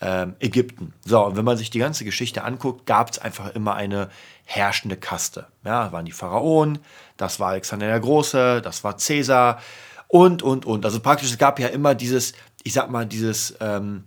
ähm, 0.00 0.34
Ägypten. 0.40 0.92
So, 1.04 1.24
und 1.24 1.36
wenn 1.36 1.44
man 1.44 1.56
sich 1.56 1.70
die 1.70 1.78
ganze 1.78 2.04
Geschichte 2.04 2.44
anguckt, 2.44 2.86
gab 2.86 3.10
es 3.10 3.18
einfach 3.18 3.54
immer 3.54 3.74
eine 3.74 4.10
herrschende 4.44 4.96
Kaste. 4.96 5.46
Ja, 5.64 5.92
waren 5.92 6.04
die 6.04 6.12
Pharaonen, 6.12 6.78
das 7.16 7.40
war 7.40 7.50
Alexander 7.50 7.86
der 7.86 8.00
Große, 8.00 8.60
das 8.62 8.84
war 8.84 8.98
Cäsar 8.98 9.60
und, 10.08 10.42
und, 10.42 10.66
und. 10.66 10.84
Also 10.84 11.00
praktisch, 11.00 11.30
es 11.30 11.38
gab 11.38 11.58
ja 11.58 11.68
immer 11.68 11.94
dieses, 11.94 12.34
ich 12.62 12.72
sag 12.72 12.90
mal, 12.90 13.06
dieses 13.06 13.56
ähm, 13.60 14.04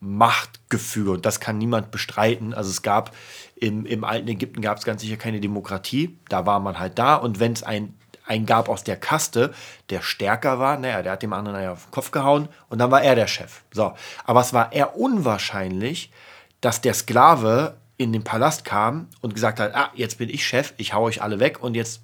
Machtgefüge 0.00 1.12
und 1.12 1.26
das 1.26 1.40
kann 1.40 1.58
niemand 1.58 1.90
bestreiten. 1.90 2.52
Also 2.52 2.70
es 2.70 2.82
gab 2.82 3.14
im, 3.54 3.86
im 3.86 4.04
alten 4.04 4.28
Ägypten 4.28 4.62
gab 4.62 4.78
es 4.78 4.84
ganz 4.84 5.02
sicher 5.02 5.16
keine 5.16 5.40
Demokratie, 5.40 6.18
da 6.28 6.46
war 6.46 6.60
man 6.60 6.78
halt 6.78 6.98
da 6.98 7.14
und 7.16 7.38
wenn 7.38 7.52
es 7.52 7.62
ein 7.62 7.94
einen 8.30 8.46
gab 8.46 8.68
aus 8.68 8.84
der 8.84 8.96
Kaste, 8.96 9.52
der 9.90 10.02
stärker 10.02 10.60
war, 10.60 10.78
naja, 10.78 11.02
der 11.02 11.12
hat 11.12 11.22
dem 11.22 11.32
anderen 11.32 11.66
auf 11.68 11.86
den 11.86 11.90
Kopf 11.90 12.12
gehauen 12.12 12.48
und 12.68 12.78
dann 12.78 12.90
war 12.92 13.02
er 13.02 13.16
der 13.16 13.26
Chef. 13.26 13.62
So, 13.72 13.92
aber 14.24 14.40
es 14.40 14.52
war 14.54 14.72
eher 14.72 14.96
unwahrscheinlich, 14.96 16.12
dass 16.60 16.80
der 16.80 16.94
Sklave 16.94 17.76
in 17.96 18.12
den 18.12 18.22
Palast 18.22 18.64
kam 18.64 19.08
und 19.20 19.34
gesagt 19.34 19.58
hat, 19.58 19.74
ah, 19.74 19.90
jetzt 19.94 20.18
bin 20.18 20.30
ich 20.30 20.46
Chef, 20.46 20.72
ich 20.76 20.94
hau 20.94 21.02
euch 21.02 21.22
alle 21.22 21.40
weg 21.40 21.60
und 21.60 21.74
jetzt, 21.74 22.02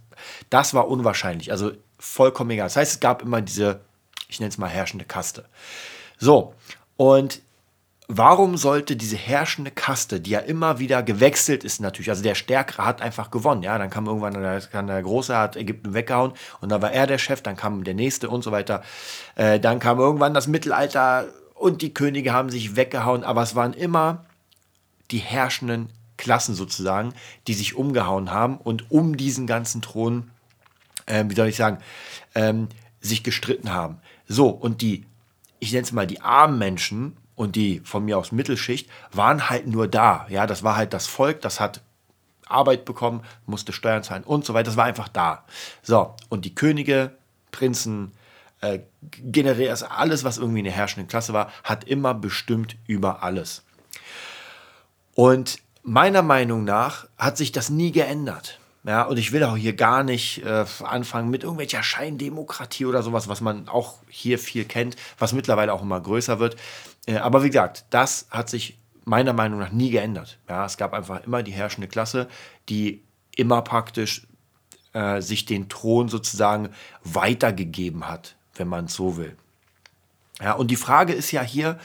das 0.50 0.74
war 0.74 0.88
unwahrscheinlich, 0.88 1.52
also 1.52 1.72
vollkommen 1.98 2.50
egal. 2.50 2.66
Das 2.66 2.76
heißt, 2.76 2.92
es 2.94 3.00
gab 3.00 3.22
immer 3.22 3.40
diese, 3.40 3.80
ich 4.28 4.40
nenne 4.40 4.50
es 4.50 4.58
mal 4.58 4.68
herrschende 4.68 5.04
Kaste. 5.04 5.44
So, 6.18 6.54
und 6.96 7.40
warum 8.08 8.56
sollte 8.56 8.96
diese 8.96 9.16
herrschende 9.16 9.70
Kaste, 9.70 10.20
die 10.20 10.30
ja 10.30 10.38
immer 10.38 10.78
wieder 10.78 11.02
gewechselt 11.02 11.64
ist 11.64 11.80
natürlich, 11.80 12.10
also 12.10 12.22
der 12.22 12.34
Stärkere 12.34 12.84
hat 12.84 13.02
einfach 13.02 13.30
gewonnen, 13.30 13.62
ja, 13.62 13.76
dann 13.78 13.90
kam 13.90 14.06
irgendwann 14.06 14.34
der, 14.34 14.60
der 14.60 15.02
Große, 15.02 15.36
hat 15.36 15.56
Ägypten 15.56 15.94
weggehauen 15.94 16.32
und 16.60 16.70
dann 16.70 16.82
war 16.82 16.92
er 16.92 17.06
der 17.06 17.18
Chef, 17.18 17.42
dann 17.42 17.56
kam 17.56 17.84
der 17.84 17.94
Nächste 17.94 18.28
und 18.28 18.42
so 18.42 18.52
weiter. 18.52 18.82
Äh, 19.34 19.58
dann 19.58 19.80
kam 19.80 19.98
irgendwann 19.98 20.34
das 20.34 20.46
Mittelalter 20.46 21.26
und 21.54 21.82
die 21.82 21.92
Könige 21.92 22.32
haben 22.32 22.50
sich 22.50 22.76
weggehauen, 22.76 23.24
aber 23.24 23.42
es 23.42 23.54
waren 23.54 23.72
immer 23.72 24.24
die 25.10 25.18
herrschenden 25.18 25.88
Klassen 26.16 26.54
sozusagen, 26.54 27.12
die 27.46 27.54
sich 27.54 27.74
umgehauen 27.74 28.30
haben 28.30 28.56
und 28.56 28.90
um 28.90 29.16
diesen 29.16 29.46
ganzen 29.46 29.82
Thron, 29.82 30.30
äh, 31.06 31.24
wie 31.26 31.34
soll 31.34 31.48
ich 31.48 31.56
sagen, 31.56 31.78
ähm, 32.34 32.68
sich 33.00 33.22
gestritten 33.22 33.72
haben. 33.72 33.98
So, 34.28 34.48
und 34.48 34.80
die, 34.80 35.06
ich 35.58 35.72
nenne 35.72 35.84
es 35.84 35.92
mal 35.92 36.06
die 36.06 36.20
armen 36.20 36.58
Menschen, 36.58 37.16
und 37.36 37.54
die 37.54 37.80
von 37.84 38.04
mir 38.04 38.18
aus 38.18 38.32
Mittelschicht 38.32 38.90
waren 39.12 39.48
halt 39.48 39.68
nur 39.68 39.86
da. 39.86 40.26
Ja, 40.28 40.46
das 40.46 40.64
war 40.64 40.76
halt 40.76 40.92
das 40.92 41.06
Volk, 41.06 41.42
das 41.42 41.60
hat 41.60 41.82
Arbeit 42.46 42.84
bekommen, 42.84 43.22
musste 43.44 43.72
Steuern 43.72 44.02
zahlen 44.02 44.24
und 44.24 44.44
so 44.44 44.54
weiter. 44.54 44.64
Das 44.64 44.76
war 44.76 44.84
einfach 44.84 45.08
da. 45.08 45.44
So, 45.82 46.14
und 46.28 46.44
die 46.44 46.54
Könige, 46.54 47.12
Prinzen, 47.52 48.12
äh, 48.60 48.80
Generärs, 49.02 49.82
alles, 49.82 50.24
was 50.24 50.38
irgendwie 50.38 50.60
in 50.60 50.64
der 50.64 50.74
herrschenden 50.74 51.08
Klasse 51.08 51.32
war, 51.32 51.50
hat 51.62 51.84
immer 51.84 52.14
bestimmt 52.14 52.76
über 52.86 53.22
alles. 53.22 53.64
Und 55.14 55.58
meiner 55.82 56.22
Meinung 56.22 56.64
nach 56.64 57.06
hat 57.18 57.36
sich 57.36 57.52
das 57.52 57.70
nie 57.70 57.92
geändert. 57.92 58.58
Ja, 58.86 59.02
und 59.02 59.18
ich 59.18 59.32
will 59.32 59.42
auch 59.42 59.56
hier 59.56 59.74
gar 59.74 60.04
nicht 60.04 60.44
äh, 60.44 60.64
anfangen 60.84 61.28
mit 61.28 61.42
irgendwelcher 61.42 61.82
Scheindemokratie 61.82 62.86
oder 62.86 63.02
sowas, 63.02 63.26
was 63.26 63.40
man 63.40 63.68
auch 63.68 63.96
hier 64.08 64.38
viel 64.38 64.64
kennt, 64.64 64.94
was 65.18 65.32
mittlerweile 65.32 65.72
auch 65.72 65.82
immer 65.82 66.00
größer 66.00 66.38
wird. 66.38 66.54
Äh, 67.06 67.16
aber 67.16 67.42
wie 67.42 67.48
gesagt, 67.48 67.84
das 67.90 68.28
hat 68.30 68.48
sich 68.48 68.78
meiner 69.04 69.32
Meinung 69.32 69.58
nach 69.58 69.72
nie 69.72 69.90
geändert. 69.90 70.38
Ja, 70.48 70.64
es 70.64 70.76
gab 70.76 70.92
einfach 70.92 71.24
immer 71.24 71.42
die 71.42 71.50
herrschende 71.50 71.88
Klasse, 71.88 72.28
die 72.68 73.02
immer 73.34 73.60
praktisch 73.62 74.28
äh, 74.92 75.20
sich 75.20 75.46
den 75.46 75.68
Thron 75.68 76.08
sozusagen 76.08 76.68
weitergegeben 77.02 78.08
hat, 78.08 78.36
wenn 78.54 78.68
man 78.68 78.84
es 78.84 78.94
so 78.94 79.16
will. 79.16 79.36
Ja, 80.40 80.52
und 80.52 80.70
die 80.70 80.76
Frage 80.76 81.12
ist 81.12 81.32
ja 81.32 81.42
hier, 81.42 81.80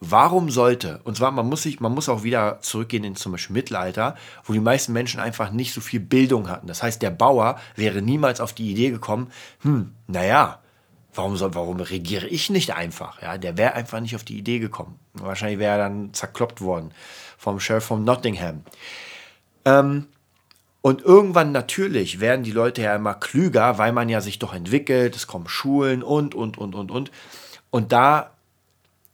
Warum 0.00 0.48
sollte, 0.50 1.00
und 1.02 1.16
zwar 1.16 1.32
man 1.32 1.48
muss 1.48 1.64
sich, 1.64 1.80
man 1.80 1.92
muss 1.92 2.08
auch 2.08 2.22
wieder 2.22 2.60
zurückgehen 2.60 3.02
in 3.02 3.16
zum 3.16 3.32
Beispiel 3.32 3.54
Mittelalter, 3.54 4.16
wo 4.44 4.52
die 4.52 4.60
meisten 4.60 4.92
Menschen 4.92 5.18
einfach 5.18 5.50
nicht 5.50 5.74
so 5.74 5.80
viel 5.80 5.98
Bildung 5.98 6.48
hatten. 6.48 6.68
Das 6.68 6.84
heißt, 6.84 7.02
der 7.02 7.10
Bauer 7.10 7.58
wäre 7.74 8.00
niemals 8.00 8.40
auf 8.40 8.52
die 8.52 8.70
Idee 8.70 8.90
gekommen, 8.90 9.32
hm, 9.62 9.92
naja, 10.06 10.60
warum, 11.14 11.36
soll, 11.36 11.54
warum 11.54 11.80
regiere 11.80 12.28
ich 12.28 12.48
nicht 12.48 12.74
einfach? 12.74 13.20
Ja, 13.22 13.38
der 13.38 13.58
wäre 13.58 13.74
einfach 13.74 13.98
nicht 13.98 14.14
auf 14.14 14.22
die 14.22 14.38
Idee 14.38 14.60
gekommen. 14.60 15.00
Wahrscheinlich 15.14 15.58
wäre 15.58 15.72
er 15.72 15.78
dann 15.78 16.14
zerkloppt 16.14 16.60
worden 16.60 16.92
vom 17.36 17.58
Sheriff 17.58 17.84
von 17.84 18.04
Nottingham. 18.04 18.62
Ähm, 19.64 20.06
und 20.80 21.02
irgendwann 21.02 21.50
natürlich 21.50 22.20
werden 22.20 22.44
die 22.44 22.52
Leute 22.52 22.82
ja 22.82 22.94
immer 22.94 23.14
klüger, 23.14 23.78
weil 23.78 23.92
man 23.92 24.08
ja 24.08 24.20
sich 24.20 24.38
doch 24.38 24.54
entwickelt, 24.54 25.16
es 25.16 25.26
kommen 25.26 25.48
Schulen 25.48 26.04
und, 26.04 26.36
und, 26.36 26.56
und, 26.56 26.76
und, 26.76 26.92
und. 26.92 27.10
Und 27.70 27.90
da 27.90 28.30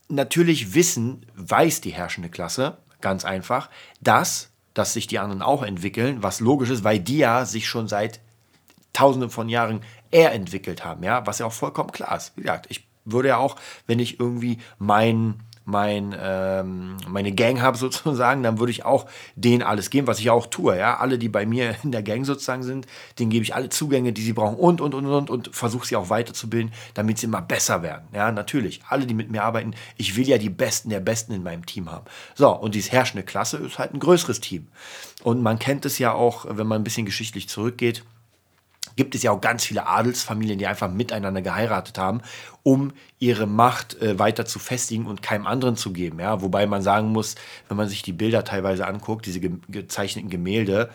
natürlich 0.07 0.73
wissen, 0.73 1.25
weiß 1.35 1.81
die 1.81 1.93
herrschende 1.93 2.29
Klasse, 2.29 2.77
ganz 3.01 3.25
einfach, 3.25 3.69
dass, 4.01 4.51
dass 4.73 4.93
sich 4.93 5.07
die 5.07 5.19
anderen 5.19 5.41
auch 5.41 5.63
entwickeln, 5.63 6.23
was 6.23 6.39
logisch 6.39 6.69
ist, 6.69 6.83
weil 6.83 6.99
die 6.99 7.17
ja 7.17 7.45
sich 7.45 7.67
schon 7.67 7.87
seit 7.87 8.19
tausenden 8.93 9.29
von 9.29 9.49
Jahren 9.49 9.81
eher 10.11 10.31
entwickelt 10.33 10.85
haben, 10.85 11.03
ja, 11.03 11.25
was 11.27 11.39
ja 11.39 11.45
auch 11.45 11.53
vollkommen 11.53 11.91
klar 11.91 12.15
ist. 12.15 12.33
Wie 12.35 12.41
gesagt, 12.41 12.67
ich 12.69 12.87
würde 13.03 13.29
ja 13.29 13.37
auch, 13.37 13.57
wenn 13.87 13.99
ich 13.99 14.19
irgendwie 14.19 14.59
mein 14.79 15.39
mein, 15.65 16.15
ähm, 16.19 16.97
meine 17.07 17.31
Gang 17.31 17.59
habe 17.59 17.77
sozusagen, 17.77 18.43
dann 18.43 18.59
würde 18.59 18.71
ich 18.71 18.85
auch 18.85 19.07
denen 19.35 19.63
alles 19.63 19.89
geben, 19.89 20.07
was 20.07 20.19
ich 20.19 20.29
auch 20.29 20.45
tue. 20.45 20.77
Ja? 20.77 20.97
Alle, 20.97 21.17
die 21.17 21.29
bei 21.29 21.45
mir 21.45 21.75
in 21.83 21.91
der 21.91 22.03
Gang 22.03 22.25
sozusagen 22.25 22.63
sind, 22.63 22.85
denen 23.19 23.31
gebe 23.31 23.43
ich 23.43 23.55
alle 23.55 23.69
Zugänge, 23.69 24.13
die 24.13 24.21
sie 24.21 24.33
brauchen 24.33 24.55
und, 24.55 24.79
und, 24.79 24.93
und, 24.93 25.05
und, 25.07 25.29
und 25.29 25.55
versuche 25.55 25.87
sie 25.87 25.95
auch 25.95 26.09
weiterzubilden, 26.09 26.71
damit 26.93 27.17
sie 27.17 27.25
immer 27.25 27.41
besser 27.41 27.81
werden. 27.81 28.07
Ja, 28.13 28.31
natürlich. 28.31 28.81
Alle, 28.87 29.05
die 29.05 29.15
mit 29.15 29.31
mir 29.31 29.43
arbeiten, 29.43 29.73
ich 29.97 30.15
will 30.15 30.27
ja 30.27 30.37
die 30.37 30.49
Besten 30.49 30.89
der 30.89 30.99
Besten 30.99 31.33
in 31.33 31.43
meinem 31.43 31.65
Team 31.65 31.91
haben. 31.91 32.05
So, 32.35 32.49
und 32.49 32.75
diese 32.75 32.91
herrschende 32.91 33.23
Klasse 33.23 33.57
ist 33.57 33.79
halt 33.79 33.93
ein 33.93 33.99
größeres 33.99 34.39
Team. 34.39 34.67
Und 35.23 35.41
man 35.41 35.57
kennt 35.57 35.85
es 35.85 35.97
ja 35.97 36.13
auch, 36.13 36.45
wenn 36.47 36.67
man 36.67 36.81
ein 36.81 36.83
bisschen 36.83 37.05
geschichtlich 37.05 37.49
zurückgeht, 37.49 38.03
gibt 38.95 39.15
es 39.15 39.23
ja 39.23 39.31
auch 39.31 39.41
ganz 39.41 39.65
viele 39.65 39.87
Adelsfamilien, 39.87 40.59
die 40.59 40.67
einfach 40.67 40.89
miteinander 40.89 41.41
geheiratet 41.41 41.97
haben, 41.97 42.21
um 42.63 42.93
ihre 43.19 43.47
Macht 43.47 44.01
äh, 44.01 44.17
weiter 44.19 44.45
zu 44.45 44.59
festigen 44.59 45.05
und 45.05 45.21
keinem 45.21 45.47
anderen 45.47 45.75
zu 45.75 45.91
geben. 45.91 46.19
Ja? 46.19 46.41
Wobei 46.41 46.65
man 46.65 46.81
sagen 46.81 47.09
muss, 47.09 47.35
wenn 47.67 47.77
man 47.77 47.89
sich 47.89 48.01
die 48.01 48.13
Bilder 48.13 48.43
teilweise 48.43 48.87
anguckt, 48.87 49.25
diese 49.25 49.39
ge 49.39 49.51
gezeichneten 49.67 50.29
Gemälde, 50.29 50.89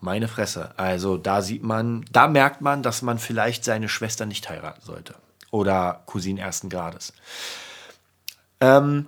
meine 0.00 0.28
Fresse. 0.28 0.70
Also 0.76 1.16
da 1.16 1.42
sieht 1.42 1.62
man, 1.62 2.04
da 2.12 2.28
merkt 2.28 2.60
man, 2.60 2.82
dass 2.82 3.02
man 3.02 3.18
vielleicht 3.18 3.64
seine 3.64 3.88
Schwester 3.88 4.26
nicht 4.26 4.48
heiraten 4.48 4.82
sollte. 4.82 5.14
Oder 5.50 6.02
Cousine 6.06 6.40
ersten 6.40 6.68
Grades. 6.68 7.12
Ähm, 8.60 9.06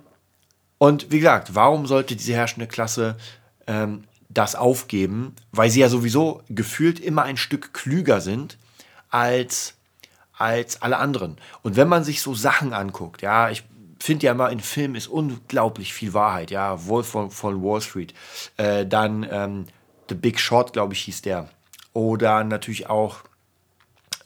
und 0.77 1.11
wie 1.11 1.19
gesagt, 1.19 1.53
warum 1.53 1.85
sollte 1.85 2.15
diese 2.15 2.33
herrschende 2.33 2.67
Klasse 2.67 3.15
ähm, 3.67 4.03
das 4.33 4.55
aufgeben, 4.55 5.35
weil 5.51 5.69
sie 5.69 5.81
ja 5.81 5.89
sowieso 5.89 6.43
gefühlt 6.49 6.99
immer 6.99 7.23
ein 7.23 7.37
Stück 7.37 7.73
klüger 7.73 8.21
sind 8.21 8.57
als, 9.09 9.75
als 10.37 10.81
alle 10.81 10.97
anderen. 10.97 11.37
Und 11.63 11.75
wenn 11.75 11.87
man 11.87 12.03
sich 12.03 12.21
so 12.21 12.33
Sachen 12.33 12.73
anguckt, 12.73 13.21
ja, 13.21 13.49
ich 13.49 13.63
finde 13.99 14.25
ja 14.25 14.31
immer, 14.31 14.49
in 14.49 14.59
Filmen 14.59 14.95
ist 14.95 15.07
unglaublich 15.07 15.93
viel 15.93 16.13
Wahrheit, 16.13 16.51
ja, 16.51 16.87
Wolf 16.87 17.07
von, 17.09 17.31
von 17.31 17.61
Wall 17.63 17.81
Street, 17.81 18.13
äh, 18.57 18.85
dann 18.85 19.27
ähm, 19.29 19.65
The 20.09 20.15
Big 20.15 20.39
Short, 20.39 20.73
glaube 20.73 20.93
ich, 20.93 21.01
hieß 21.01 21.21
der. 21.21 21.49
Oder 21.93 22.43
natürlich 22.43 22.89
auch 22.89 23.17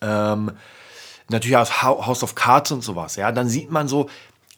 ähm, 0.02 0.52
natürlich 1.30 1.58
aus 1.58 1.82
House 1.82 2.24
of 2.24 2.36
Cards 2.36 2.72
und 2.72 2.82
sowas, 2.82 3.16
ja, 3.16 3.32
dann 3.32 3.50
sieht 3.50 3.72
man 3.72 3.88
so 3.88 4.10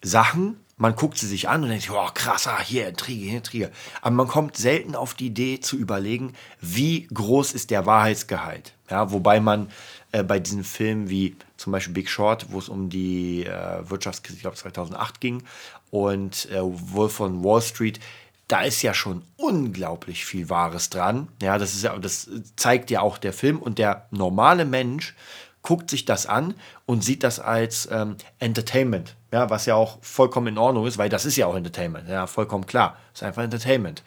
Sachen, 0.02 0.60
man 0.78 0.94
guckt 0.94 1.18
sie 1.18 1.26
sich 1.26 1.48
an 1.48 1.64
und 1.64 1.68
denkt, 1.68 1.90
oh 1.90 2.08
krasser, 2.14 2.58
hier 2.60 2.88
Intrige, 2.88 3.24
hier 3.24 3.38
Intrige. 3.38 3.70
Aber 4.00 4.14
man 4.14 4.28
kommt 4.28 4.56
selten 4.56 4.94
auf 4.94 5.14
die 5.14 5.26
Idee 5.26 5.60
zu 5.60 5.76
überlegen, 5.76 6.34
wie 6.60 7.08
groß 7.12 7.52
ist 7.52 7.70
der 7.70 7.84
Wahrheitsgehalt. 7.84 8.72
Ja, 8.88 9.10
wobei 9.10 9.40
man 9.40 9.70
äh, 10.12 10.22
bei 10.22 10.38
diesen 10.38 10.64
Filmen 10.64 11.10
wie 11.10 11.36
zum 11.56 11.72
Beispiel 11.72 11.92
Big 11.92 12.08
Short, 12.08 12.46
wo 12.50 12.58
es 12.58 12.68
um 12.68 12.88
die 12.88 13.44
äh, 13.44 13.90
Wirtschaftskrise, 13.90 14.36
ich 14.36 14.42
glaube 14.42 14.56
2008 14.56 15.20
ging, 15.20 15.42
und 15.90 16.48
äh, 16.50 16.60
Wolf 16.62 17.14
von 17.14 17.42
Wall 17.44 17.60
Street, 17.60 17.98
da 18.46 18.62
ist 18.62 18.80
ja 18.80 18.94
schon 18.94 19.22
unglaublich 19.36 20.24
viel 20.24 20.48
Wahres 20.48 20.88
dran. 20.88 21.28
Ja, 21.42 21.58
das 21.58 21.74
ist 21.74 21.82
ja, 21.82 21.98
das 21.98 22.30
zeigt 22.56 22.90
ja 22.90 23.00
auch 23.00 23.18
der 23.18 23.34
Film 23.34 23.58
und 23.58 23.78
der 23.78 24.06
normale 24.10 24.64
Mensch 24.64 25.14
guckt 25.62 25.90
sich 25.90 26.04
das 26.04 26.26
an 26.26 26.54
und 26.86 27.04
sieht 27.04 27.22
das 27.22 27.40
als 27.40 27.88
ähm, 27.90 28.16
Entertainment. 28.38 29.16
Ja, 29.32 29.50
was 29.50 29.66
ja 29.66 29.74
auch 29.74 29.98
vollkommen 30.00 30.46
in 30.48 30.58
Ordnung 30.58 30.86
ist, 30.86 30.98
weil 30.98 31.08
das 31.08 31.24
ist 31.24 31.36
ja 31.36 31.46
auch 31.46 31.54
Entertainment. 31.54 32.08
Ja, 32.08 32.26
vollkommen 32.26 32.66
klar. 32.66 32.96
Ist 33.12 33.22
einfach 33.22 33.42
Entertainment. 33.42 34.02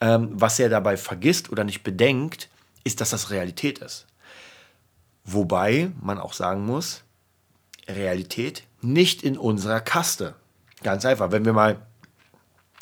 Ähm, 0.00 0.30
was 0.32 0.58
er 0.58 0.68
dabei 0.68 0.96
vergisst 0.96 1.50
oder 1.50 1.64
nicht 1.64 1.82
bedenkt, 1.82 2.48
ist, 2.84 3.00
dass 3.00 3.10
das 3.10 3.30
Realität 3.30 3.78
ist. 3.78 4.06
Wobei 5.24 5.92
man 6.00 6.18
auch 6.18 6.32
sagen 6.32 6.64
muss, 6.64 7.02
Realität 7.86 8.64
nicht 8.80 9.22
in 9.22 9.36
unserer 9.36 9.80
Kaste. 9.80 10.34
Ganz 10.82 11.04
einfach. 11.04 11.30
Wenn 11.30 11.44
wir 11.44 11.52
mal 11.52 11.82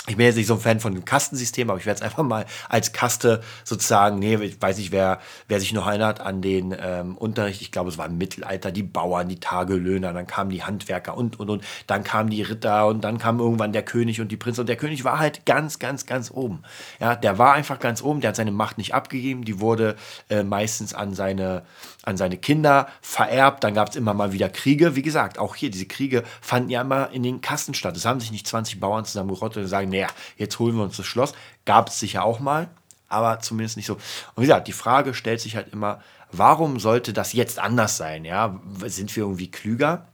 ich 0.08 0.16
bin 0.16 0.26
jetzt 0.26 0.36
nicht 0.36 0.46
so 0.46 0.54
ein 0.54 0.60
Fan 0.60 0.80
von 0.80 0.94
dem 0.94 1.04
Kastensystem, 1.04 1.70
aber 1.70 1.78
ich 1.78 1.86
werde 1.86 1.98
es 1.98 2.02
einfach 2.02 2.22
mal 2.22 2.46
als 2.68 2.92
Kaste 2.92 3.42
sozusagen, 3.64 4.18
nee, 4.18 4.36
ich 4.36 4.60
weiß 4.60 4.78
nicht, 4.78 4.92
wer, 4.92 5.20
wer 5.48 5.60
sich 5.60 5.72
noch 5.72 5.86
erinnert 5.86 6.20
an 6.20 6.40
den 6.40 6.74
ähm, 6.80 7.16
Unterricht, 7.16 7.60
ich 7.60 7.72
glaube, 7.72 7.90
es 7.90 7.98
war 7.98 8.06
im 8.06 8.18
Mittelalter, 8.18 8.72
die 8.72 8.82
Bauern, 8.82 9.28
die 9.28 9.40
Tagelöhner, 9.40 10.12
dann 10.12 10.26
kamen 10.26 10.50
die 10.50 10.62
Handwerker 10.62 11.16
und, 11.16 11.38
und, 11.38 11.50
und, 11.50 11.64
dann 11.86 12.04
kamen 12.04 12.30
die 12.30 12.42
Ritter 12.42 12.86
und 12.86 13.02
dann 13.02 13.18
kam 13.18 13.40
irgendwann 13.40 13.72
der 13.72 13.82
König 13.82 14.20
und 14.20 14.32
die 14.32 14.36
Prinzen. 14.36 14.62
Und 14.62 14.68
der 14.68 14.76
König 14.76 15.04
war 15.04 15.18
halt 15.18 15.46
ganz, 15.46 15.78
ganz, 15.78 16.06
ganz 16.06 16.30
oben. 16.30 16.62
Ja, 17.00 17.14
der 17.14 17.38
war 17.38 17.52
einfach 17.52 17.78
ganz 17.78 18.02
oben, 18.02 18.20
der 18.20 18.28
hat 18.28 18.36
seine 18.36 18.52
Macht 18.52 18.78
nicht 18.78 18.94
abgegeben, 18.94 19.44
die 19.44 19.60
wurde 19.60 19.96
äh, 20.30 20.42
meistens 20.42 20.94
an 20.94 21.14
seine, 21.14 21.62
an 22.02 22.16
seine 22.16 22.38
Kinder 22.38 22.88
vererbt, 23.02 23.64
dann 23.64 23.74
gab 23.74 23.90
es 23.90 23.96
immer 23.96 24.14
mal 24.14 24.32
wieder 24.32 24.48
Kriege, 24.48 24.96
wie 24.96 25.02
gesagt, 25.02 25.38
auch 25.38 25.54
hier, 25.54 25.70
diese 25.70 25.86
Kriege 25.86 26.24
fanden 26.40 26.70
ja 26.70 26.80
immer 26.80 27.10
in 27.10 27.22
den 27.22 27.40
Kasten 27.40 27.74
statt, 27.74 27.96
es 27.96 28.06
haben 28.06 28.20
sich 28.20 28.32
nicht 28.32 28.46
20 28.46 28.80
Bauern 28.80 29.04
zusammengerottet 29.04 29.64
und 29.64 29.68
sagen, 29.68 29.88
nee, 29.90 29.97
naja, 29.98 30.08
jetzt 30.36 30.58
holen 30.58 30.76
wir 30.76 30.84
uns 30.84 30.96
das 30.96 31.06
Schloss. 31.06 31.32
Gab 31.64 31.88
es 31.88 31.98
sicher 31.98 32.24
auch 32.24 32.40
mal, 32.40 32.68
aber 33.08 33.40
zumindest 33.40 33.76
nicht 33.76 33.86
so. 33.86 33.94
Und 33.94 34.02
wie 34.36 34.42
gesagt, 34.42 34.68
die 34.68 34.72
Frage 34.72 35.14
stellt 35.14 35.40
sich 35.40 35.56
halt 35.56 35.72
immer, 35.72 36.00
warum 36.30 36.78
sollte 36.78 37.12
das 37.12 37.32
jetzt 37.32 37.58
anders 37.58 37.96
sein? 37.96 38.24
Ja, 38.24 38.60
sind 38.84 39.14
wir 39.16 39.24
irgendwie 39.24 39.50
klüger? 39.50 40.06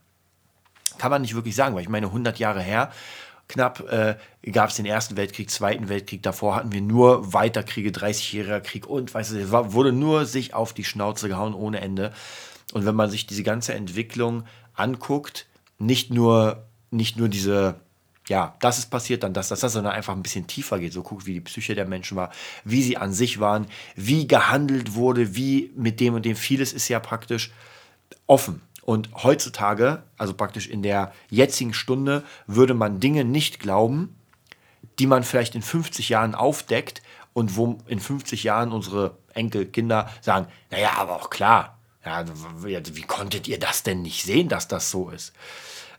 Kann 0.99 1.11
man 1.11 1.23
nicht 1.23 1.35
wirklich 1.35 1.55
sagen, 1.55 1.75
weil 1.75 1.83
ich 1.83 1.89
meine, 1.89 2.07
100 2.07 2.39
Jahre 2.39 2.61
her, 2.61 2.91
knapp 3.49 3.81
äh, 3.91 4.17
gab 4.51 4.71
es 4.71 4.77
den 4.77 4.87
Ersten 4.87 5.17
Weltkrieg, 5.17 5.51
Zweiten 5.51 5.89
Weltkrieg, 5.89 6.23
davor 6.23 6.55
hatten 6.55 6.73
wir 6.73 6.81
nur 6.81 7.35
Weiterkriege, 7.35 7.91
30-jähriger 7.91 8.61
Krieg 8.61 8.87
und 8.87 9.13
weißt 9.13 9.33
du, 9.33 9.39
es 9.39 9.51
wurde 9.51 9.93
nur 9.93 10.25
sich 10.25 10.55
auf 10.55 10.73
die 10.73 10.85
Schnauze 10.85 11.29
gehauen 11.29 11.53
ohne 11.53 11.81
Ende. 11.81 12.13
Und 12.73 12.87
wenn 12.87 12.95
man 12.95 13.11
sich 13.11 13.27
diese 13.27 13.43
ganze 13.43 13.75
Entwicklung 13.75 14.45
anguckt, 14.73 15.47
nicht 15.79 16.11
nur, 16.11 16.65
nicht 16.91 17.19
nur 17.19 17.29
diese 17.29 17.81
ja, 18.29 18.57
das 18.61 18.79
ist 18.79 18.87
passiert, 18.87 19.23
dann 19.23 19.35
das, 19.35 19.49
das, 19.49 19.61
sondern 19.61 19.93
einfach 19.93 20.15
ein 20.15 20.23
bisschen 20.23 20.47
tiefer 20.47 20.79
geht. 20.79 20.93
So 20.93 21.03
guckt, 21.03 21.27
wie 21.27 21.35
die 21.35 21.41
Psyche 21.41 21.75
der 21.75 21.87
Menschen 21.87 22.17
war, 22.17 22.31
wie 22.65 22.83
sie 22.83 22.97
an 22.97 23.13
sich 23.13 23.39
waren, 23.39 23.67
wie 23.97 24.27
gehandelt 24.27 24.95
wurde, 24.95 25.37
wie 25.37 25.73
mit 25.77 26.01
dem 26.01 26.15
und 26.15 26.25
dem. 26.25 26.37
Vieles 26.37 26.73
ist 26.73 26.89
ja 26.89 27.01
praktisch 27.01 27.53
offen. 28.27 28.63
Und 28.83 29.11
heutzutage, 29.23 30.03
also 30.19 30.35
praktisch 30.35 30.69
in 30.69 30.83
der 30.83 31.13
jetzigen 31.31 31.75
Stunde, 31.75 32.23
würde 32.47 32.75
man 32.75 33.01
Dinge 33.01 33.25
nicht 33.25 33.59
glauben, 33.59 34.15
die 34.99 35.07
man 35.07 35.25
vielleicht 35.25 35.55
in 35.55 35.63
50 35.63 36.11
Jahren 36.11 36.35
aufdeckt 36.35 37.03
und 37.33 37.57
wo 37.57 37.79
in 37.87 38.01
50 38.01 38.45
Jahren 38.45 38.73
unsere 38.73 39.17
Enkelkinder 39.33 40.11
sagen, 40.21 40.47
naja, 40.71 40.93
aber 40.97 41.17
auch 41.17 41.31
klar, 41.31 41.79
ja, 42.05 42.25
wie 42.27 43.03
konntet 43.03 43.49
ihr 43.49 43.59
das 43.59 43.83
denn 43.83 44.03
nicht 44.03 44.23
sehen, 44.23 44.49
dass 44.49 44.69
das 44.69 44.91
so 44.91 45.09
ist? 45.09 45.33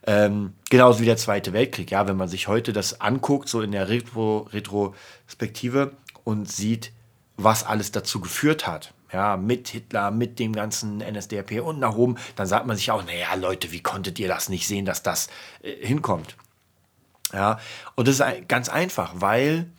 Ähm, 0.07 0.53
genauso 0.69 0.99
wie 0.99 1.05
der 1.05 1.17
Zweite 1.17 1.51
Weltkrieg, 1.53 1.89
ja, 1.89 2.07
wenn 2.07 2.17
man 2.17 2.27
sich 2.27 2.47
heute 2.47 2.73
das 2.73 3.01
anguckt, 3.01 3.49
so 3.49 3.61
in 3.61 3.71
der 3.71 3.89
Retro 3.89 4.47
Retrospektive 4.51 5.93
und 6.23 6.51
sieht, 6.51 6.91
was 7.37 7.65
alles 7.65 7.91
dazu 7.91 8.21
geführt 8.21 8.67
hat, 8.67 8.93
ja, 9.11 9.35
mit 9.37 9.69
Hitler, 9.69 10.11
mit 10.11 10.39
dem 10.39 10.53
ganzen 10.53 10.97
NSDAP 10.99 11.61
und 11.63 11.79
nach 11.79 11.95
oben, 11.95 12.17
dann 12.35 12.47
sagt 12.47 12.67
man 12.67 12.77
sich 12.77 12.91
auch, 12.91 13.03
naja, 13.03 13.33
Leute, 13.35 13.71
wie 13.71 13.81
konntet 13.81 14.19
ihr 14.19 14.27
das 14.27 14.49
nicht 14.49 14.67
sehen, 14.67 14.85
dass 14.85 15.01
das 15.01 15.27
äh, 15.63 15.73
hinkommt? 15.85 16.35
Ja, 17.33 17.59
und 17.95 18.07
das 18.07 18.19
ist 18.19 18.47
ganz 18.47 18.69
einfach, 18.69 19.13
weil 19.15 19.71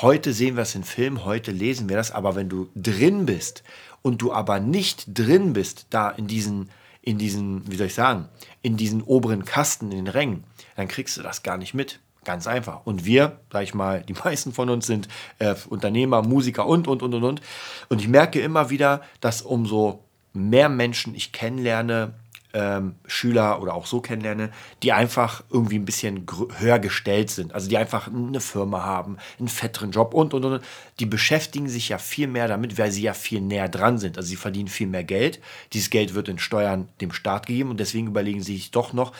heute 0.00 0.32
sehen 0.32 0.56
wir 0.56 0.62
es 0.62 0.74
in 0.74 0.84
Filmen, 0.84 1.24
heute 1.24 1.52
lesen 1.52 1.88
wir 1.88 1.96
das, 1.96 2.10
aber 2.10 2.34
wenn 2.34 2.48
du 2.48 2.70
drin 2.74 3.26
bist 3.26 3.62
und 4.00 4.22
du 4.22 4.32
aber 4.32 4.60
nicht 4.60 5.06
drin 5.06 5.52
bist, 5.52 5.86
da 5.90 6.10
in 6.10 6.26
diesen, 6.26 6.70
in 7.08 7.16
diesen, 7.16 7.62
wie 7.72 7.76
soll 7.76 7.86
ich 7.86 7.94
sagen, 7.94 8.28
in 8.60 8.76
diesen 8.76 9.02
oberen 9.02 9.46
Kasten, 9.46 9.92
in 9.92 10.04
den 10.04 10.08
Rängen, 10.08 10.44
dann 10.76 10.88
kriegst 10.88 11.16
du 11.16 11.22
das 11.22 11.42
gar 11.42 11.56
nicht 11.56 11.72
mit. 11.72 12.00
Ganz 12.24 12.46
einfach. 12.46 12.84
Und 12.84 13.06
wir, 13.06 13.40
sag 13.50 13.62
ich 13.62 13.72
mal, 13.72 14.02
die 14.02 14.12
meisten 14.24 14.52
von 14.52 14.68
uns 14.68 14.86
sind 14.86 15.08
äh, 15.38 15.54
Unternehmer, 15.70 16.20
Musiker 16.20 16.66
und, 16.66 16.86
und, 16.86 17.02
und, 17.02 17.14
und, 17.14 17.24
und. 17.24 17.40
Und 17.88 18.02
ich 18.02 18.08
merke 18.08 18.40
immer 18.40 18.68
wieder, 18.68 19.00
dass 19.22 19.40
umso 19.40 20.04
mehr 20.34 20.68
Menschen 20.68 21.14
ich 21.14 21.32
kennenlerne, 21.32 22.12
ähm, 22.54 22.94
Schüler 23.06 23.60
oder 23.60 23.74
auch 23.74 23.86
so 23.86 24.00
kennenlerne, 24.00 24.50
die 24.82 24.92
einfach 24.92 25.42
irgendwie 25.50 25.78
ein 25.78 25.84
bisschen 25.84 26.26
höher 26.58 26.78
gestellt 26.78 27.30
sind. 27.30 27.54
Also 27.54 27.68
die 27.68 27.76
einfach 27.76 28.08
eine 28.08 28.40
Firma 28.40 28.84
haben, 28.84 29.18
einen 29.38 29.48
fetteren 29.48 29.90
Job 29.90 30.14
und, 30.14 30.34
und, 30.34 30.44
und. 30.44 30.64
Die 30.98 31.06
beschäftigen 31.06 31.68
sich 31.68 31.90
ja 31.90 31.98
viel 31.98 32.26
mehr 32.26 32.48
damit, 32.48 32.78
weil 32.78 32.90
sie 32.90 33.02
ja 33.02 33.14
viel 33.14 33.40
näher 33.40 33.68
dran 33.68 33.98
sind. 33.98 34.16
Also 34.16 34.28
sie 34.28 34.36
verdienen 34.36 34.68
viel 34.68 34.86
mehr 34.86 35.04
Geld. 35.04 35.40
Dieses 35.72 35.90
Geld 35.90 36.14
wird 36.14 36.28
in 36.28 36.38
Steuern 36.38 36.88
dem 37.00 37.12
Staat 37.12 37.46
gegeben 37.46 37.70
und 37.70 37.80
deswegen 37.80 38.06
überlegen 38.06 38.42
sie 38.42 38.56
sich 38.56 38.70
doch 38.70 38.92
noch, 38.92 39.12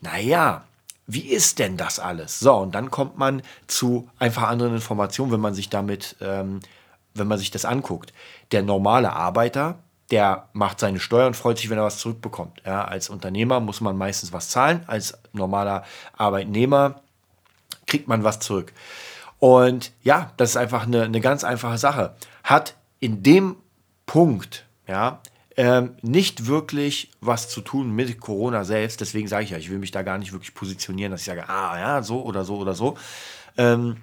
naja, 0.00 0.64
wie 1.06 1.28
ist 1.28 1.58
denn 1.58 1.76
das 1.76 1.98
alles? 1.98 2.40
So, 2.40 2.54
und 2.54 2.74
dann 2.74 2.90
kommt 2.90 3.18
man 3.18 3.42
zu 3.66 4.08
einfach 4.18 4.44
anderen 4.44 4.74
Informationen, 4.74 5.32
wenn 5.32 5.40
man 5.40 5.54
sich 5.54 5.68
damit, 5.68 6.16
ähm, 6.20 6.60
wenn 7.14 7.28
man 7.28 7.38
sich 7.38 7.50
das 7.50 7.64
anguckt. 7.64 8.12
Der 8.52 8.62
normale 8.62 9.12
Arbeiter, 9.12 9.78
der 10.10 10.48
macht 10.52 10.80
seine 10.80 11.00
Steuern 11.00 11.28
und 11.28 11.34
freut 11.34 11.58
sich, 11.58 11.70
wenn 11.70 11.78
er 11.78 11.84
was 11.84 11.98
zurückbekommt. 11.98 12.62
Ja, 12.64 12.84
als 12.84 13.08
Unternehmer 13.08 13.60
muss 13.60 13.80
man 13.80 13.96
meistens 13.96 14.32
was 14.32 14.48
zahlen, 14.48 14.84
als 14.86 15.18
normaler 15.32 15.84
Arbeitnehmer 16.16 17.00
kriegt 17.86 18.08
man 18.08 18.24
was 18.24 18.40
zurück. 18.40 18.72
Und 19.38 19.92
ja, 20.02 20.32
das 20.36 20.50
ist 20.50 20.56
einfach 20.56 20.86
eine, 20.86 21.02
eine 21.02 21.20
ganz 21.20 21.44
einfache 21.44 21.78
Sache. 21.78 22.14
Hat 22.42 22.76
in 23.00 23.22
dem 23.22 23.56
Punkt, 24.06 24.66
ja, 24.86 25.20
ähm, 25.56 25.96
nicht 26.02 26.46
wirklich 26.46 27.10
was 27.20 27.48
zu 27.48 27.60
tun 27.60 27.90
mit 27.94 28.20
Corona 28.20 28.64
selbst. 28.64 29.00
Deswegen 29.00 29.28
sage 29.28 29.44
ich 29.44 29.50
ja, 29.50 29.58
ich 29.58 29.70
will 29.70 29.78
mich 29.78 29.90
da 29.90 30.02
gar 30.02 30.18
nicht 30.18 30.32
wirklich 30.32 30.54
positionieren, 30.54 31.12
dass 31.12 31.20
ich 31.20 31.26
sage, 31.26 31.48
ah 31.48 31.78
ja, 31.78 32.02
so 32.02 32.22
oder 32.22 32.44
so 32.44 32.56
oder 32.56 32.74
so. 32.74 32.96
Ähm, 33.56 33.98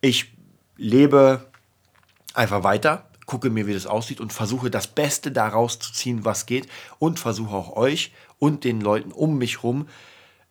ich 0.00 0.32
lebe 0.76 1.46
einfach 2.34 2.62
weiter, 2.62 3.07
gucke 3.28 3.50
mir, 3.50 3.66
wie 3.66 3.74
das 3.74 3.86
aussieht 3.86 4.20
und 4.20 4.32
versuche 4.32 4.70
das 4.70 4.88
Beste 4.88 5.30
daraus 5.30 5.78
zu 5.78 5.92
ziehen, 5.92 6.24
was 6.24 6.46
geht 6.46 6.66
und 6.98 7.20
versuche 7.20 7.54
auch 7.54 7.76
euch 7.76 8.12
und 8.38 8.64
den 8.64 8.80
Leuten 8.80 9.12
um 9.12 9.36
mich 9.36 9.58
herum, 9.58 9.86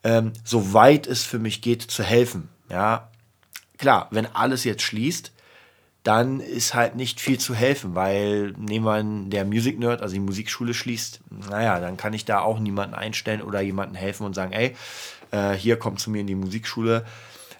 ähm, 0.04 0.32
soweit 0.43 1.08
es 1.08 1.23
für 1.23 1.39
mich 1.39 1.62
geht, 1.62 1.82
zu 1.82 2.04
helfen. 2.04 2.49
Ja, 2.69 3.10
klar, 3.78 4.08
wenn 4.12 4.28
alles 4.28 4.63
jetzt 4.63 4.84
schließt, 4.84 5.34
dann 6.04 6.39
ist 6.39 6.75
halt 6.75 6.95
nicht 6.95 7.19
viel 7.19 7.39
zu 7.39 7.56
helfen, 7.56 7.95
weil 7.95 8.54
nehmen 8.58 8.86
wir 8.86 8.93
an, 8.93 9.30
der 9.32 9.43
Music 9.43 9.80
Nerd, 9.80 10.01
also 10.04 10.13
die 10.13 10.19
Musikschule 10.19 10.75
schließt, 10.75 11.19
naja, 11.49 11.80
dann 11.80 11.97
kann 11.97 12.13
ich 12.13 12.25
da 12.25 12.41
auch 12.41 12.60
niemanden 12.60 12.93
einstellen 12.93 13.41
oder 13.41 13.60
jemanden 13.60 13.95
helfen 13.95 14.23
und 14.25 14.36
sagen, 14.36 14.54
ey, 14.54 14.75
äh, 15.32 15.54
hier 15.54 15.78
kommt 15.78 15.99
zu 15.99 16.12
mir 16.12 16.21
in 16.21 16.28
die 16.28 16.36
Musikschule 16.36 17.06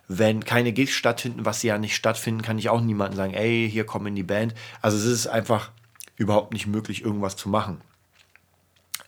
wenn 0.08 0.46
keine 0.46 0.72
Gigs 0.72 0.94
stattfinden, 0.94 1.46
was 1.46 1.64
ja 1.64 1.78
nicht 1.78 1.96
stattfinden, 1.96 2.42
kann 2.42 2.58
ich 2.58 2.70
auch 2.70 2.82
niemandem 2.82 3.18
sagen, 3.18 3.34
ey, 3.34 3.70
hier 3.70 3.86
komm 3.86 4.08
in 4.08 4.16
die 4.16 4.24
Band. 4.24 4.54
Also 4.82 4.98
es 4.98 5.06
ist 5.06 5.28
einfach 5.28 5.72
überhaupt 6.16 6.54
nicht 6.54 6.68
möglich, 6.68 7.04
irgendwas 7.04 7.36
zu 7.36 7.50
machen. 7.50 7.82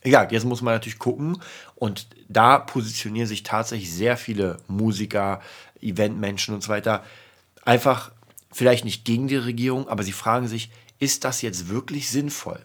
Ja, 0.04 0.28
jetzt 0.30 0.46
muss 0.46 0.62
man 0.62 0.74
natürlich 0.74 1.00
gucken 1.00 1.42
und 1.76 2.08
da 2.30 2.58
positionieren 2.58 3.28
sich 3.28 3.44
tatsächlich 3.44 3.92
sehr 3.92 4.16
viele 4.16 4.58
Musiker, 4.68 5.42
Eventmenschen 5.82 6.54
und 6.54 6.62
so 6.64 6.70
weiter 6.70 7.04
einfach 7.66 8.12
vielleicht 8.52 8.86
nicht 8.86 9.06
gegen 9.06 9.28
die 9.28 9.36
Regierung, 9.36 9.88
aber 9.90 10.04
sie 10.04 10.12
fragen 10.12 10.48
sich, 10.48 10.72
ist 11.00 11.24
das 11.24 11.42
jetzt 11.42 11.70
wirklich 11.70 12.10
sinnvoll? 12.10 12.64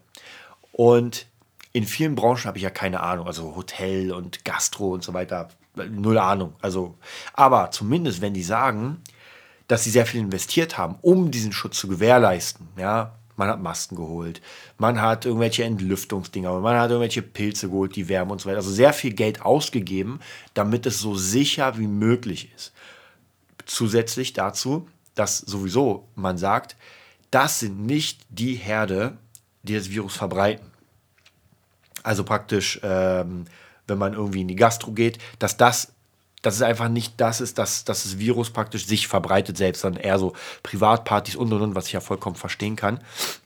Und 0.73 1.27
in 1.73 1.87
vielen 1.87 2.15
Branchen 2.15 2.45
habe 2.45 2.59
ich 2.59 2.65
ja 2.65 2.71
keine 2.71 3.01
Ahnung, 3.01 3.27
also 3.27 3.55
Hotel 3.57 4.13
und 4.13 4.45
Gastro 4.45 4.93
und 4.93 5.03
so 5.03 5.13
weiter, 5.13 5.49
null 5.77 6.19
Ahnung. 6.19 6.55
Also, 6.61 6.97
aber 7.33 7.71
zumindest, 7.71 8.21
wenn 8.21 8.35
die 8.35 8.43
sagen, 8.43 9.03
dass 9.69 9.85
sie 9.85 9.91
sehr 9.91 10.07
viel 10.07 10.21
investiert 10.21 10.77
haben, 10.79 10.97
um 11.03 11.31
diesen 11.31 11.53
Schutz 11.53 11.79
zu 11.79 11.89
gewährleisten, 11.89 12.69
ja, 12.77 13.15
man 13.37 13.49
hat 13.49 13.61
Masken 13.61 13.97
geholt, 13.97 14.41
man 14.79 15.01
hat 15.01 15.25
irgendwelche 15.25 15.65
Entlüftungsdinger, 15.65 16.61
man 16.61 16.79
hat 16.79 16.91
irgendwelche 16.91 17.23
Pilze 17.23 17.69
geholt, 17.69 17.97
die 17.97 18.09
wärmen 18.09 18.33
und 18.33 18.41
so 18.41 18.49
weiter. 18.49 18.59
Also 18.59 18.71
sehr 18.71 18.93
viel 18.93 19.13
Geld 19.13 19.43
ausgegeben, 19.43 20.21
damit 20.55 20.87
es 20.87 21.01
so 21.01 21.15
sicher 21.17 21.79
wie 21.79 21.89
möglich 21.89 22.53
ist. 22.55 22.73
Zusätzlich 23.67 24.35
dazu, 24.35 24.89
dass 25.15 25.39
sowieso 25.39 26.09
man 26.15 26.39
sagt, 26.39 26.77
das 27.31 27.61
sind 27.61 27.85
nicht 27.85 28.21
die 28.29 28.55
Herde, 28.55 29.17
die 29.63 29.75
das 29.75 29.91
Virus 29.91 30.17
verbreiten. 30.17 30.71
Also 32.03 32.23
praktisch 32.23 32.79
ähm, 32.83 33.47
wenn 33.87 33.99
man 33.99 34.15
irgendwie 34.15 34.43
in 34.43 34.49
die 34.49 34.57
Gastro 34.57 34.93
geht, 34.93 35.19
dass 35.39 35.57
das 35.57 35.95
dass 36.45 36.57
es 36.57 36.63
einfach 36.63 36.89
nicht 36.89 37.15
das 37.17 37.41
ist, 37.41 37.59
dass, 37.59 37.85
dass 37.85 38.03
das 38.03 38.19
Virus 38.19 38.51
praktisch 38.51 38.87
sich 38.87 39.09
verbreitet 39.09 39.57
selbst, 39.57 39.81
sondern 39.81 40.03
eher 40.03 40.19
so 40.19 40.35
Privatpartys 40.63 41.37
und 41.37 41.53
und 41.53 41.63
und, 41.63 41.75
was 41.75 41.87
ich 41.87 41.95
ja 41.95 42.01
vollkommen 42.01 42.37
verstehen 42.37 42.77
kann. 42.77 43.01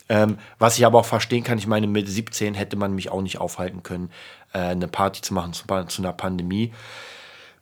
Ähm, 0.08 0.38
was 0.58 0.78
ich 0.78 0.84
aber 0.84 0.98
auch 0.98 1.04
verstehen 1.04 1.44
kann, 1.44 1.58
ich 1.58 1.66
meine, 1.66 1.86
mit 1.86 2.08
17 2.08 2.54
hätte 2.54 2.76
man 2.76 2.94
mich 2.94 3.10
auch 3.10 3.22
nicht 3.22 3.38
aufhalten 3.38 3.82
können, 3.82 4.10
äh, 4.52 4.58
eine 4.58 4.88
Party 4.88 5.20
zu 5.20 5.32
machen 5.32 5.52
zu, 5.52 5.64
zu, 5.86 6.02
einer 6.02 6.12
Pandemie. 6.12 6.72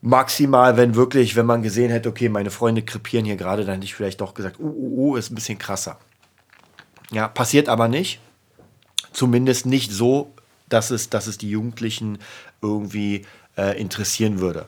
Maximal, 0.01 0.77
wenn 0.77 0.95
wirklich, 0.95 1.37
wenn 1.37 1.47
man 1.47 1.63
gesehen 1.63 1.91
hätte, 1.91 2.09
okay, 2.09 2.29
meine 2.29 2.51
Freunde 2.51 2.83
krepieren 2.83 3.25
hier 3.25 3.37
gerade, 3.37 3.65
dann 3.65 3.75
hätte 3.75 3.85
ich 3.85 3.95
vielleicht 3.95 4.21
doch 4.21 4.35
gesagt, 4.35 4.59
uh, 4.59 4.65
uh, 4.65 5.11
uh, 5.11 5.17
ist 5.17 5.31
ein 5.31 5.35
bisschen 5.35 5.59
krasser. 5.59 5.99
Ja, 7.11 7.29
passiert 7.29 7.69
aber 7.69 7.89
nicht. 7.89 8.21
Zumindest 9.13 9.67
nicht 9.67 9.91
so, 9.91 10.33
dass 10.69 10.91
es, 10.91 11.11
dass 11.11 11.27
es 11.27 11.39
die 11.39 11.51
Jugendlichen 11.51 12.19
irgendwie 12.63 13.25
äh, 13.57 13.81
interessieren 13.81 14.41
würde. 14.41 14.67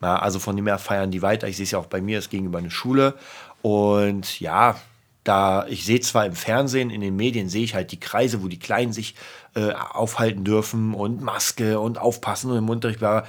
Ja, 0.00 0.16
also 0.16 0.38
von 0.38 0.56
dem 0.56 0.66
her 0.66 0.78
feiern 0.78 1.10
die 1.10 1.22
weiter. 1.22 1.48
Ich 1.48 1.56
sehe 1.56 1.64
es 1.64 1.72
ja 1.72 1.78
auch 1.78 1.86
bei 1.86 2.00
mir, 2.00 2.18
ist 2.18 2.30
gegenüber 2.30 2.58
eine 2.58 2.70
Schule. 2.70 3.14
Und 3.62 4.38
ja, 4.40 4.80
da 5.24 5.66
ich 5.66 5.84
sehe 5.84 6.00
zwar 6.00 6.26
im 6.26 6.34
Fernsehen, 6.34 6.90
in 6.90 7.00
den 7.00 7.16
Medien 7.16 7.48
sehe 7.48 7.64
ich 7.64 7.74
halt 7.74 7.92
die 7.92 8.00
Kreise, 8.00 8.42
wo 8.42 8.48
die 8.48 8.58
Kleinen 8.58 8.92
sich 8.92 9.14
äh, 9.54 9.72
aufhalten 9.72 10.44
dürfen 10.44 10.94
und 10.94 11.20
Maske 11.20 11.80
und 11.80 11.98
aufpassen 11.98 12.50
und 12.50 12.58
im 12.58 12.68
Unterricht 12.70 13.00
war 13.00 13.26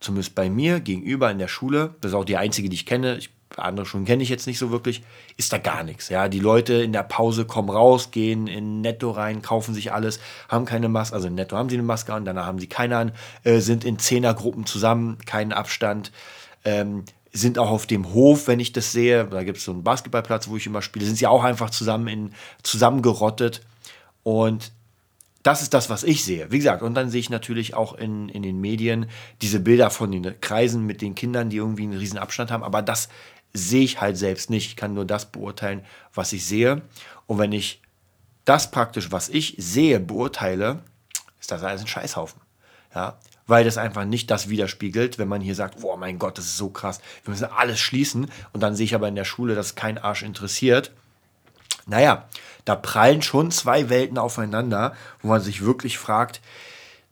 zumindest 0.00 0.34
bei 0.34 0.48
mir 0.48 0.80
gegenüber 0.80 1.30
in 1.30 1.38
der 1.38 1.48
Schule, 1.48 1.94
das 2.00 2.12
ist 2.12 2.14
auch 2.14 2.24
die 2.24 2.36
einzige, 2.36 2.68
die 2.68 2.76
ich 2.76 2.86
kenne, 2.86 3.18
ich 3.18 3.30
andere 3.58 3.86
Schulen 3.86 4.04
kenne 4.04 4.22
ich 4.22 4.28
jetzt 4.28 4.46
nicht 4.46 4.58
so 4.58 4.70
wirklich, 4.70 5.02
ist 5.36 5.52
da 5.52 5.58
gar 5.58 5.82
nichts. 5.82 6.08
Ja, 6.08 6.28
die 6.28 6.40
Leute 6.40 6.74
in 6.74 6.92
der 6.92 7.02
Pause 7.02 7.44
kommen 7.44 7.70
raus, 7.70 8.10
gehen 8.10 8.46
in 8.46 8.80
Netto 8.80 9.10
rein, 9.10 9.42
kaufen 9.42 9.74
sich 9.74 9.92
alles, 9.92 10.20
haben 10.48 10.64
keine 10.64 10.88
Maske, 10.88 11.14
also 11.14 11.28
in 11.28 11.34
Netto 11.34 11.56
haben 11.56 11.68
sie 11.68 11.76
eine 11.76 11.82
Maske 11.82 12.12
an, 12.14 12.24
danach 12.24 12.46
haben 12.46 12.58
sie 12.58 12.66
keine 12.66 12.96
an, 12.96 13.12
äh, 13.44 13.60
sind 13.60 13.84
in 13.84 13.98
Zehnergruppen 13.98 14.66
zusammen, 14.66 15.18
keinen 15.26 15.52
Abstand, 15.52 16.12
ähm, 16.64 17.04
sind 17.32 17.58
auch 17.58 17.70
auf 17.70 17.86
dem 17.86 18.12
Hof, 18.14 18.48
wenn 18.48 18.60
ich 18.60 18.72
das 18.72 18.92
sehe, 18.92 19.24
da 19.26 19.42
gibt 19.44 19.58
es 19.58 19.64
so 19.64 19.72
einen 19.72 19.84
Basketballplatz, 19.84 20.48
wo 20.48 20.56
ich 20.56 20.66
immer 20.66 20.82
spiele, 20.82 21.04
sind 21.04 21.16
sie 21.16 21.26
auch 21.26 21.44
einfach 21.44 21.70
zusammen 21.70 22.08
in, 22.08 22.32
zusammengerottet 22.62 23.62
und 24.22 24.72
das 25.42 25.62
ist 25.62 25.72
das, 25.72 25.88
was 25.88 26.02
ich 26.02 26.24
sehe. 26.24 26.50
Wie 26.50 26.58
gesagt, 26.58 26.82
und 26.82 26.94
dann 26.94 27.10
sehe 27.10 27.20
ich 27.20 27.30
natürlich 27.30 27.74
auch 27.74 27.94
in, 27.94 28.28
in 28.28 28.42
den 28.42 28.60
Medien 28.60 29.06
diese 29.40 29.60
Bilder 29.60 29.88
von 29.88 30.10
den 30.10 30.40
Kreisen 30.40 30.84
mit 30.84 31.00
den 31.00 31.14
Kindern, 31.14 31.48
die 31.48 31.56
irgendwie 31.56 31.84
einen 31.84 31.96
riesen 31.96 32.18
Abstand 32.18 32.50
haben. 32.50 32.64
Aber 32.64 32.82
das 32.82 33.08
sehe 33.52 33.84
ich 33.84 34.00
halt 34.00 34.16
selbst 34.16 34.50
nicht. 34.50 34.66
Ich 34.66 34.76
kann 34.76 34.94
nur 34.94 35.04
das 35.04 35.26
beurteilen, 35.26 35.84
was 36.14 36.32
ich 36.32 36.44
sehe. 36.46 36.82
Und 37.26 37.38
wenn 37.38 37.52
ich 37.52 37.80
das 38.44 38.70
praktisch, 38.70 39.12
was 39.12 39.28
ich 39.28 39.54
sehe, 39.58 40.00
beurteile, 40.00 40.80
ist 41.40 41.50
das 41.50 41.62
alles 41.62 41.82
ein 41.82 41.86
Scheißhaufen. 41.86 42.40
Ja, 42.94 43.18
weil 43.46 43.64
das 43.64 43.78
einfach 43.78 44.04
nicht 44.04 44.30
das 44.30 44.48
widerspiegelt, 44.48 45.18
wenn 45.18 45.28
man 45.28 45.40
hier 45.40 45.54
sagt, 45.54 45.82
oh 45.82 45.96
mein 45.96 46.18
Gott, 46.18 46.38
das 46.38 46.46
ist 46.46 46.56
so 46.56 46.68
krass, 46.68 47.00
wir 47.24 47.32
müssen 47.32 47.46
alles 47.46 47.80
schließen 47.80 48.30
und 48.52 48.60
dann 48.62 48.76
sehe 48.76 48.84
ich 48.84 48.94
aber 48.94 49.08
in 49.08 49.16
der 49.16 49.24
Schule, 49.24 49.54
dass 49.54 49.74
kein 49.74 49.98
Arsch 49.98 50.22
interessiert. 50.22 50.92
Naja, 51.86 52.28
da 52.64 52.76
prallen 52.76 53.22
schon 53.22 53.50
zwei 53.50 53.88
Welten 53.88 54.18
aufeinander, 54.18 54.94
wo 55.22 55.28
man 55.28 55.40
sich 55.40 55.64
wirklich 55.64 55.98
fragt, 55.98 56.40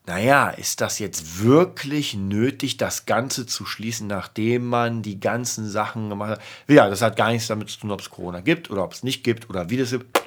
naja, 0.07 0.51
ist 0.51 0.81
das 0.81 1.01
jetzt 1.01 1.43
wirklich 1.43 2.15
nötig, 2.15 2.77
das 2.77 3.07
Ganze 3.07 3.45
zu 3.45 3.67
schließen, 3.67 4.07
nachdem 4.07 4.67
man 4.67 5.03
die 5.03 5.19
ganzen 5.19 5.69
Sachen 5.69 6.09
gemacht 6.09 6.33
hat? 6.33 6.41
Ja, 6.69 6.89
das 6.89 7.03
hat 7.03 7.17
gar 7.17 7.33
nichts 7.33 7.49
damit 7.49 7.71
zu 7.71 7.81
tun, 7.81 7.91
ob 7.91 8.01
es 8.01 8.11
Corona 8.11 8.41
gibt 8.41 8.71
oder 8.71 8.85
ob 8.85 8.93
es 8.93 9.03
nicht 9.03 9.25
gibt 9.25 9.51
oder 9.51 9.69
wie 9.69 9.77
das 9.77 9.91
gibt. 9.91 10.23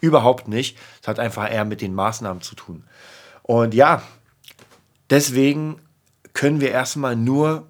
Überhaupt 0.00 0.46
nicht. 0.46 0.78
Es 1.02 1.08
hat 1.08 1.18
einfach 1.18 1.50
eher 1.50 1.64
mit 1.64 1.80
den 1.80 1.94
Maßnahmen 1.94 2.40
zu 2.40 2.54
tun. 2.54 2.84
Und 3.42 3.74
ja, 3.74 4.02
deswegen 5.10 5.80
können 6.32 6.60
wir 6.60 6.70
erstmal 6.70 7.16
nur 7.16 7.66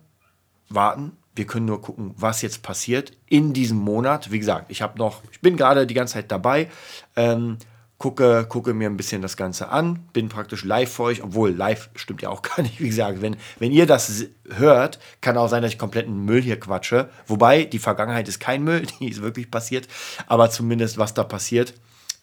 warten. 0.69 1.17
Wir 1.35 1.47
können 1.47 1.67
nur 1.67 1.81
gucken, 1.81 2.15
was 2.17 2.43
jetzt 2.43 2.63
passiert 2.63 3.13
in 3.29 3.55
diesem 3.55 3.79
Monat. 3.79 4.31
Wie 4.31 4.39
gesagt, 4.39 4.71
ich 4.71 4.83
habe 4.83 4.99
noch, 4.99 5.23
ich 5.31 5.41
bin 5.41 5.57
gerade 5.57 5.87
die 5.87 5.95
ganze 5.95 6.15
Zeit 6.15 6.31
dabei. 6.31 6.69
Ähm, 7.15 7.59
gucke, 7.99 8.47
gucke 8.49 8.75
mir 8.75 8.89
ein 8.89 8.97
bisschen 8.97 9.23
das 9.23 9.37
Ganze 9.37 9.69
an, 9.69 10.07
bin 10.13 10.29
praktisch 10.29 10.65
live 10.65 10.93
für 10.93 11.05
euch, 11.05 11.23
obwohl 11.23 11.51
live 11.51 11.89
stimmt 11.95 12.23
ja 12.23 12.29
auch 12.29 12.43
gar 12.57 12.63
nicht, 12.63 12.81
wie 12.81 12.89
gesagt, 12.89 13.23
wenn, 13.23 13.37
wenn 13.59 13.73
ihr 13.73 13.87
das 13.87 14.27
hört, 14.51 14.99
kann 15.21 15.39
auch 15.39 15.49
sein, 15.49 15.63
dass 15.63 15.73
ich 15.73 15.79
kompletten 15.79 16.25
Müll 16.25 16.43
hier 16.43 16.61
quatsche, 16.61 17.09
wobei 17.27 17.65
die 17.65 17.79
Vergangenheit 17.79 18.29
ist 18.29 18.41
kein 18.41 18.63
Müll, 18.65 18.87
die 19.01 19.09
ist 19.09 19.23
wirklich 19.23 19.51
passiert, 19.51 19.89
aber 20.27 20.51
zumindest 20.51 20.99
was 20.99 21.15
da 21.15 21.25
passiert. 21.25 21.75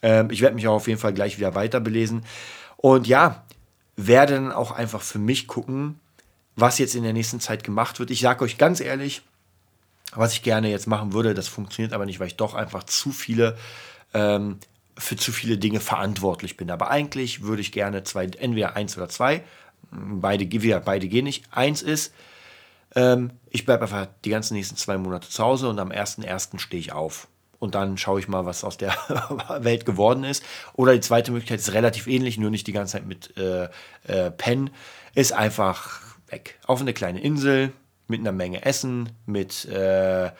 Ähm, 0.02 0.30
ich 0.30 0.40
werde 0.40 0.54
mich 0.54 0.68
auch 0.68 0.74
auf 0.74 0.88
jeden 0.88 1.00
Fall 1.00 1.12
gleich 1.12 1.38
wieder 1.38 1.54
weiter 1.54 1.80
belesen 1.80 2.24
und 2.76 3.06
ja, 3.06 3.44
werde 3.96 4.34
dann 4.34 4.52
auch 4.52 4.70
einfach 4.70 5.02
für 5.02 5.18
mich 5.18 5.46
gucken, 5.46 5.98
was 6.56 6.78
jetzt 6.78 6.94
in 6.94 7.02
der 7.02 7.12
nächsten 7.12 7.40
Zeit 7.40 7.64
gemacht 7.64 7.98
wird. 7.98 8.10
Ich 8.10 8.20
sage 8.20 8.44
euch 8.44 8.58
ganz 8.58 8.80
ehrlich, 8.80 9.22
was 10.14 10.32
ich 10.32 10.42
gerne 10.42 10.70
jetzt 10.70 10.86
machen 10.86 11.12
würde, 11.12 11.34
das 11.34 11.48
funktioniert 11.48 11.92
aber 11.92 12.06
nicht, 12.06 12.20
weil 12.20 12.28
ich 12.28 12.36
doch 12.36 12.54
einfach 12.54 12.84
zu 12.84 13.10
viele 13.10 13.56
ähm, 14.12 14.58
für 14.96 15.16
zu 15.16 15.32
viele 15.32 15.58
Dinge 15.58 15.80
verantwortlich 15.80 16.56
bin. 16.56 16.70
Aber 16.70 16.90
eigentlich 16.90 17.42
würde 17.42 17.62
ich 17.62 17.72
gerne 17.72 18.04
zwei, 18.04 18.24
entweder 18.24 18.76
eins 18.76 18.96
oder 18.96 19.08
zwei, 19.08 19.42
beide, 19.90 20.50
wieder, 20.50 20.80
beide 20.80 21.08
gehen 21.08 21.24
nicht. 21.24 21.44
Eins 21.50 21.82
ist, 21.82 22.12
ähm, 22.94 23.30
ich 23.50 23.64
bleibe 23.64 23.82
einfach 23.82 24.06
die 24.24 24.30
ganzen 24.30 24.54
nächsten 24.54 24.76
zwei 24.76 24.98
Monate 24.98 25.28
zu 25.28 25.42
Hause 25.42 25.68
und 25.68 25.78
am 25.78 25.90
1.1. 25.90 26.58
stehe 26.58 26.80
ich 26.80 26.92
auf. 26.92 27.28
Und 27.58 27.74
dann 27.74 27.96
schaue 27.96 28.20
ich 28.20 28.28
mal, 28.28 28.44
was 28.44 28.62
aus 28.62 28.76
der 28.76 28.92
Welt 29.60 29.86
geworden 29.86 30.24
ist. 30.24 30.44
Oder 30.74 30.92
die 30.92 31.00
zweite 31.00 31.32
Möglichkeit 31.32 31.60
ist 31.60 31.72
relativ 31.72 32.06
ähnlich, 32.06 32.36
nur 32.38 32.50
nicht 32.50 32.66
die 32.66 32.72
ganze 32.72 32.92
Zeit 32.92 33.06
mit 33.06 33.36
äh, 33.36 33.68
äh, 34.06 34.30
Pen, 34.30 34.70
ist 35.14 35.32
einfach 35.32 36.00
weg. 36.28 36.58
Auf 36.66 36.80
eine 36.80 36.92
kleine 36.92 37.20
Insel, 37.20 37.72
mit 38.06 38.20
einer 38.20 38.32
Menge 38.32 38.64
Essen, 38.64 39.10
mit, 39.26 39.64
äh, 39.66 40.30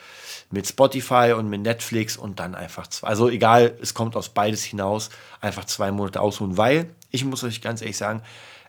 mit 0.50 0.66
Spotify 0.66 1.35
und 1.37 1.48
mit 1.48 1.62
Netflix 1.62 2.16
und 2.16 2.38
dann 2.38 2.55
einfach 2.55 2.87
zwei. 2.87 3.09
Also 3.09 3.29
egal, 3.29 3.77
es 3.81 3.94
kommt 3.94 4.16
aus 4.16 4.29
beides 4.29 4.64
hinaus, 4.64 5.11
einfach 5.40 5.64
zwei 5.64 5.90
Monate 5.90 6.20
ausruhen, 6.20 6.57
weil 6.57 6.90
ich 7.11 7.24
muss 7.24 7.42
euch 7.44 7.62
ganz 7.62 7.81
ehrlich 7.81 7.96
sagen, 7.96 8.22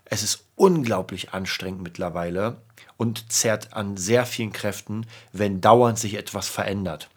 es 0.06 0.24
ist 0.24 0.46
unglaublich 0.56 1.34
anstrengend 1.34 1.82
mittlerweile 1.82 2.58
und 2.98 3.32
zerrt 3.32 3.74
an 3.74 3.98
sehr 3.98 4.26
vielen 4.26 4.54
Kräften, 4.54 5.06
wenn 5.34 5.62
dauernd 5.62 6.00
sich 6.00 6.14
etwas 6.14 6.48
verändert. 6.48 7.10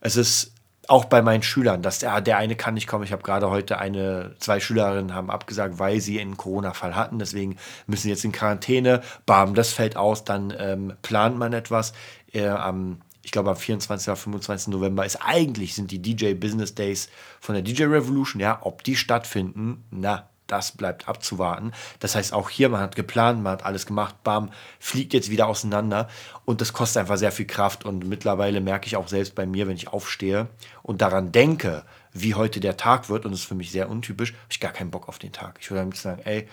Es 0.00 0.16
ist 0.16 0.52
auch 0.90 1.04
bei 1.04 1.22
meinen 1.22 1.44
Schülern, 1.44 1.82
dass 1.82 2.00
der, 2.00 2.20
der 2.20 2.38
eine 2.38 2.56
kann 2.56 2.74
nicht 2.74 2.88
kommen. 2.88 3.04
Ich 3.04 3.12
habe 3.12 3.22
gerade 3.22 3.48
heute 3.48 3.78
eine, 3.78 4.34
zwei 4.40 4.58
Schülerinnen 4.58 5.14
haben 5.14 5.30
abgesagt, 5.30 5.78
weil 5.78 6.00
sie 6.00 6.20
einen 6.20 6.36
Corona-Fall 6.36 6.96
hatten. 6.96 7.20
Deswegen 7.20 7.56
müssen 7.86 8.02
sie 8.02 8.10
jetzt 8.10 8.24
in 8.24 8.32
Quarantäne. 8.32 9.00
Bam, 9.24 9.54
das 9.54 9.72
fällt 9.72 9.96
aus. 9.96 10.24
Dann 10.24 10.52
ähm, 10.58 10.94
plant 11.02 11.38
man 11.38 11.52
etwas. 11.52 11.92
Äh, 12.32 12.48
am, 12.48 13.02
ich 13.22 13.30
glaube, 13.30 13.50
am 13.50 13.56
24. 13.56 14.08
oder 14.08 14.16
25. 14.16 14.68
November 14.68 15.06
ist 15.06 15.16
eigentlich 15.24 15.76
sind 15.76 15.92
die 15.92 16.02
DJ 16.02 16.34
Business 16.34 16.74
Days 16.74 17.08
von 17.40 17.54
der 17.54 17.62
DJ 17.62 17.84
Revolution. 17.84 18.40
Ja, 18.40 18.58
ob 18.62 18.82
die 18.82 18.96
stattfinden, 18.96 19.84
na, 19.90 20.29
das 20.50 20.72
bleibt 20.72 21.08
abzuwarten. 21.08 21.72
Das 21.98 22.14
heißt, 22.14 22.32
auch 22.32 22.50
hier, 22.50 22.68
man 22.68 22.80
hat 22.80 22.96
geplant, 22.96 23.42
man 23.42 23.52
hat 23.52 23.64
alles 23.64 23.86
gemacht, 23.86 24.22
bam, 24.24 24.50
fliegt 24.78 25.12
jetzt 25.12 25.30
wieder 25.30 25.46
auseinander 25.46 26.08
und 26.44 26.60
das 26.60 26.72
kostet 26.72 27.00
einfach 27.00 27.16
sehr 27.16 27.32
viel 27.32 27.46
Kraft 27.46 27.84
und 27.84 28.06
mittlerweile 28.06 28.60
merke 28.60 28.86
ich 28.86 28.96
auch 28.96 29.08
selbst 29.08 29.34
bei 29.34 29.46
mir, 29.46 29.68
wenn 29.68 29.76
ich 29.76 29.88
aufstehe 29.88 30.48
und 30.82 31.02
daran 31.02 31.32
denke, 31.32 31.84
wie 32.12 32.34
heute 32.34 32.60
der 32.60 32.76
Tag 32.76 33.08
wird 33.08 33.24
und 33.24 33.32
das 33.32 33.40
ist 33.40 33.46
für 33.46 33.54
mich 33.54 33.70
sehr 33.70 33.88
untypisch, 33.88 34.32
habe 34.32 34.40
ich 34.50 34.60
gar 34.60 34.72
keinen 34.72 34.90
Bock 34.90 35.08
auf 35.08 35.18
den 35.18 35.32
Tag. 35.32 35.58
Ich 35.60 35.70
würde 35.70 35.82
damit 35.82 35.96
sagen, 35.96 36.22
ey, 36.24 36.48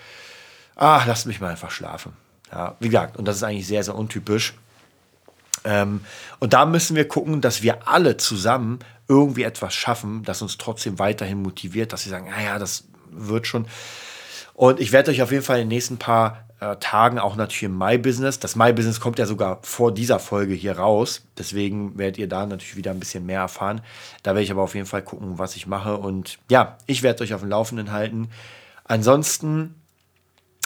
ah, 0.76 1.02
lasst 1.06 1.26
mich 1.26 1.40
mal 1.40 1.50
einfach 1.50 1.70
schlafen. 1.70 2.12
Ja, 2.52 2.76
wie 2.80 2.88
gesagt, 2.88 3.16
und 3.16 3.26
das 3.26 3.36
ist 3.36 3.42
eigentlich 3.42 3.66
sehr, 3.66 3.82
sehr 3.82 3.94
untypisch. 3.94 4.54
Ähm, 5.64 6.00
und 6.38 6.52
da 6.52 6.64
müssen 6.64 6.96
wir 6.96 7.06
gucken, 7.08 7.40
dass 7.40 7.62
wir 7.62 7.88
alle 7.88 8.16
zusammen 8.16 8.78
irgendwie 9.08 9.42
etwas 9.42 9.74
schaffen, 9.74 10.22
das 10.22 10.42
uns 10.42 10.58
trotzdem 10.58 10.98
weiterhin 10.98 11.42
motiviert, 11.42 11.92
dass 11.92 12.04
wir 12.04 12.10
sagen, 12.10 12.30
naja, 12.30 12.58
das 12.58 12.84
wird 13.10 13.46
schon. 13.46 13.66
Und 14.54 14.80
ich 14.80 14.92
werde 14.92 15.10
euch 15.10 15.22
auf 15.22 15.30
jeden 15.30 15.44
Fall 15.44 15.58
in 15.58 15.68
den 15.68 15.76
nächsten 15.76 15.98
paar 15.98 16.44
äh, 16.60 16.76
Tagen 16.76 17.18
auch 17.18 17.36
natürlich 17.36 17.62
im 17.62 17.78
My-Business. 17.78 18.40
Das 18.40 18.56
My-Business 18.56 19.00
kommt 19.00 19.18
ja 19.18 19.26
sogar 19.26 19.60
vor 19.62 19.94
dieser 19.94 20.18
Folge 20.18 20.54
hier 20.54 20.76
raus. 20.78 21.22
Deswegen 21.38 21.96
werdet 21.96 22.18
ihr 22.18 22.28
da 22.28 22.44
natürlich 22.46 22.76
wieder 22.76 22.90
ein 22.90 22.98
bisschen 22.98 23.24
mehr 23.24 23.40
erfahren. 23.40 23.80
Da 24.24 24.32
werde 24.32 24.42
ich 24.42 24.50
aber 24.50 24.62
auf 24.62 24.74
jeden 24.74 24.86
Fall 24.86 25.02
gucken, 25.02 25.38
was 25.38 25.54
ich 25.54 25.66
mache. 25.68 25.96
Und 25.96 26.38
ja, 26.50 26.76
ich 26.86 27.02
werde 27.02 27.22
euch 27.22 27.34
auf 27.34 27.40
dem 27.40 27.50
Laufenden 27.50 27.92
halten. 27.92 28.28
Ansonsten 28.84 29.76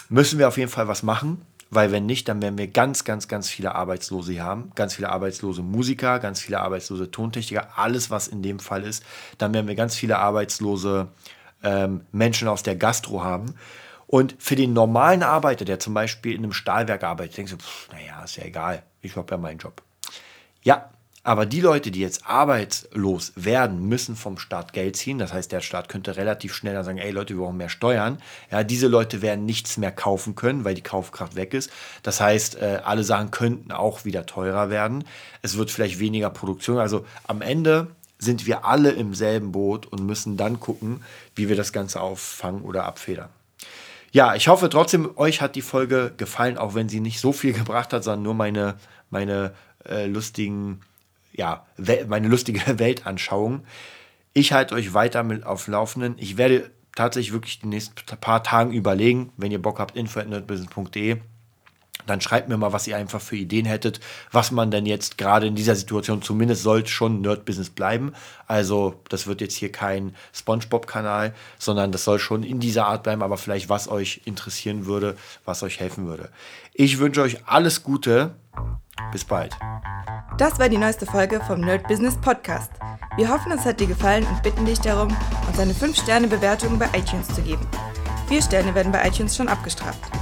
müssen 0.09 0.39
wir 0.39 0.49
auf 0.49 0.57
jeden 0.57 0.71
Fall 0.71 0.89
was 0.89 1.03
machen. 1.03 1.43
Weil 1.75 1.91
wenn 1.91 2.05
nicht, 2.05 2.29
dann 2.29 2.43
werden 2.43 2.59
wir 2.59 2.69
ganz, 2.69 3.05
ganz, 3.05 3.29
ganz 3.29 3.49
viele 3.49 3.75
Arbeitslose 3.75 4.43
haben. 4.43 4.73
Ganz 4.75 4.95
viele 4.95 5.09
arbeitslose 5.09 5.63
Musiker, 5.63 6.19
ganz 6.19 6.39
viele 6.41 6.61
arbeitslose 6.61 7.11
Tontechniker, 7.11 7.69
alles, 7.77 8.11
was 8.11 8.29
in 8.29 8.43
dem 8.43 8.59
Fall 8.59 8.85
ist. 8.85 9.03
Dann 9.39 9.55
werden 9.55 9.69
wir 9.69 9.75
ganz 9.75 9.97
viele 9.97 10.19
arbeitslose 10.19 11.09
ähm, 11.63 12.03
Menschen 12.13 12.49
aus 12.49 12.63
der 12.63 12.77
Gastro 12.77 13.23
haben. 13.23 13.55
Und 14.07 14.37
für 14.39 14.57
den 14.57 14.73
normalen 14.75 15.23
Arbeiter, 15.23 15.65
der 15.65 15.79
zum 15.79 15.95
Beispiel 15.95 16.33
in 16.35 16.43
einem 16.43 16.53
Stahlwerk 16.53 17.03
arbeitet, 17.03 17.39
denkst 17.39 17.53
du, 17.53 17.59
pff, 17.59 17.89
naja, 17.93 18.23
ist 18.23 18.37
ja 18.37 18.45
egal, 18.45 18.83
ich 19.01 19.17
habe 19.17 19.31
ja 19.31 19.39
meinen 19.39 19.59
Job. 19.59 19.83
Ja, 20.63 20.91
aber 21.25 21.47
die 21.47 21.61
Leute, 21.61 21.93
die 21.93 22.01
jetzt 22.01 22.27
arbeitslos 22.27 23.33
werden, 23.37 23.87
müssen 23.89 24.17
vom 24.17 24.39
Staat 24.39 24.73
Geld 24.73 24.97
ziehen. 24.97 25.19
Das 25.19 25.33
heißt, 25.33 25.53
der 25.53 25.61
Staat 25.61 25.89
könnte 25.89 26.17
relativ 26.17 26.53
schnell 26.53 26.83
sagen, 26.83 26.99
ey 26.99 27.13
Leute, 27.13 27.35
wir 27.35 27.45
brauchen 27.45 27.59
mehr 27.59 27.69
Steuern. 27.69 28.19
Ja, 28.51 28.65
diese 28.65 28.89
Leute 28.89 29.23
werden 29.23 29.47
nichts 29.47 29.77
mehr 29.77 29.93
kaufen 29.93 30.35
können, 30.35 30.65
weil 30.65 30.75
die 30.75 30.83
Kaufkraft 30.83 31.37
weg 31.37 31.55
ist. 31.55 31.71
Das 32.03 32.21
heißt, 32.21 32.57
äh, 32.57 32.81
alle 32.83 33.05
Sachen 33.05 33.31
könnten 33.31 33.71
auch 33.71 34.05
wieder 34.05 34.27
teurer 34.27 34.69
werden. 34.69 35.05
Es 35.43 35.57
wird 35.57 35.71
vielleicht 35.71 36.01
weniger 36.01 36.29
Produktion. 36.29 36.79
Also 36.79 37.07
am 37.29 37.41
Ende 37.41 37.87
sind 38.23 38.47
wir 38.47 38.65
alle 38.65 38.91
im 38.91 39.15
selben 39.15 39.53
Boot 39.53 39.87
und 39.87 40.07
müssen 40.07 40.37
dann 40.37 40.61
gucken, 40.61 41.03
wie 41.35 41.49
wir 41.49 41.57
das 41.57 41.73
Ganze 41.73 42.01
auffangen 42.01 42.63
oder 42.63 42.85
abfedern. 42.85 43.29
Ja, 44.13 44.35
ich 44.35 44.49
hoffe 44.49 44.69
trotzdem, 44.69 45.11
euch 45.17 45.41
hat 45.41 45.57
die 45.57 45.63
Folge 45.63 46.13
gefallen, 46.17 46.59
auch 46.59 46.75
wenn 46.75 46.89
sie 46.89 47.01
nicht 47.01 47.19
so 47.19 47.33
viel 47.33 47.53
gebracht 47.63 47.93
hat, 47.93 48.05
sondern 48.05 48.23
nur 48.23 48.35
meine, 48.35 48.77
meine 49.11 49.53
äh, 49.89 50.07
lustigen, 50.07 50.81
ja, 51.33 51.67
meine 52.07 52.29
lustige 52.29 52.61
Weltanschauung. 52.79 53.65
Ich 54.35 54.53
halte 54.53 54.75
euch 54.75 54.95
weiter 54.95 55.25
mit 55.25 55.45
auf 55.45 55.67
Laufenden. 55.67 56.15
Ich 56.19 56.37
werde 56.37 56.71
tatsächlich 56.95 57.33
wirklich 57.33 57.61
die 57.61 57.67
nächsten 57.67 57.95
paar 58.19 58.43
Tagen 58.43 58.73
überlegen, 58.73 59.33
wenn 59.37 59.51
ihr 59.51 59.61
Bock 59.61 59.81
habt, 59.81 59.97
info.nerdbusiness.de 59.97 61.19
dann 62.07 62.21
schreibt 62.21 62.49
mir 62.49 62.57
mal, 62.57 62.73
was 62.73 62.87
ihr 62.87 62.97
einfach 62.97 63.21
für 63.21 63.37
Ideen 63.37 63.67
hättet, 63.67 64.01
was 64.31 64.51
man 64.51 64.71
denn 64.71 64.87
jetzt 64.87 65.19
gerade 65.19 65.47
in 65.47 65.55
dieser 65.55 65.75
Situation 65.75 66.23
zumindest 66.23 66.63
sollte 66.63 66.91
schon 66.91 67.21
Nerd-Business 67.21 67.71
bleiben. 67.71 68.13
Also 68.47 68.95
das 69.09 69.27
wird 69.27 69.41
jetzt 69.41 69.55
hier 69.55 69.73
kein 69.73 70.15
SpongeBob-Kanal, 70.33 71.35
sondern 71.59 71.93
das 71.93 72.05
soll 72.05 72.19
schon 72.19 72.43
in 72.43 72.61
dieser 72.61 72.87
Art 72.87 73.03
bleiben, 73.03 73.23
aber 73.23 73.39
vielleicht 73.39 73.69
was 73.69 73.89
euch 73.89 74.23
interessieren 74.25 74.87
würde, 74.87 75.17
was 75.45 75.63
euch 75.63 75.81
helfen 75.81 76.07
würde. 76.07 76.29
Ich 76.75 76.99
wünsche 76.99 77.23
euch 77.23 77.39
alles 77.47 77.83
Gute. 77.83 78.35
Bis 79.11 79.25
bald. 79.25 79.57
Das 80.39 80.59
war 80.59 80.69
die 80.69 80.79
neueste 80.79 81.07
Folge 81.07 81.41
vom 81.47 81.61
Nerd 81.61 81.87
Business 81.89 82.17
Podcast. 82.21 82.73
Wir 83.17 83.29
hoffen, 83.29 83.53
es 83.53 83.65
hat 83.65 83.81
dir 83.81 83.87
gefallen 83.87 84.27
und 84.27 84.43
bitten 84.43 84.65
dich 84.65 84.81
darum, 84.81 85.15
uns 85.47 85.59
eine 85.59 85.75
5-Sterne-Bewertung 85.75 86.79
bei 86.79 86.87
iTunes 86.97 87.29
zu 87.29 87.43
geben. 87.43 87.67
Vier 88.29 88.41
Sterne 88.41 88.75
werden 88.75 88.93
bei 88.93 89.07
iTunes 89.07 89.37
schon 89.37 89.49
abgestraft. 89.49 90.22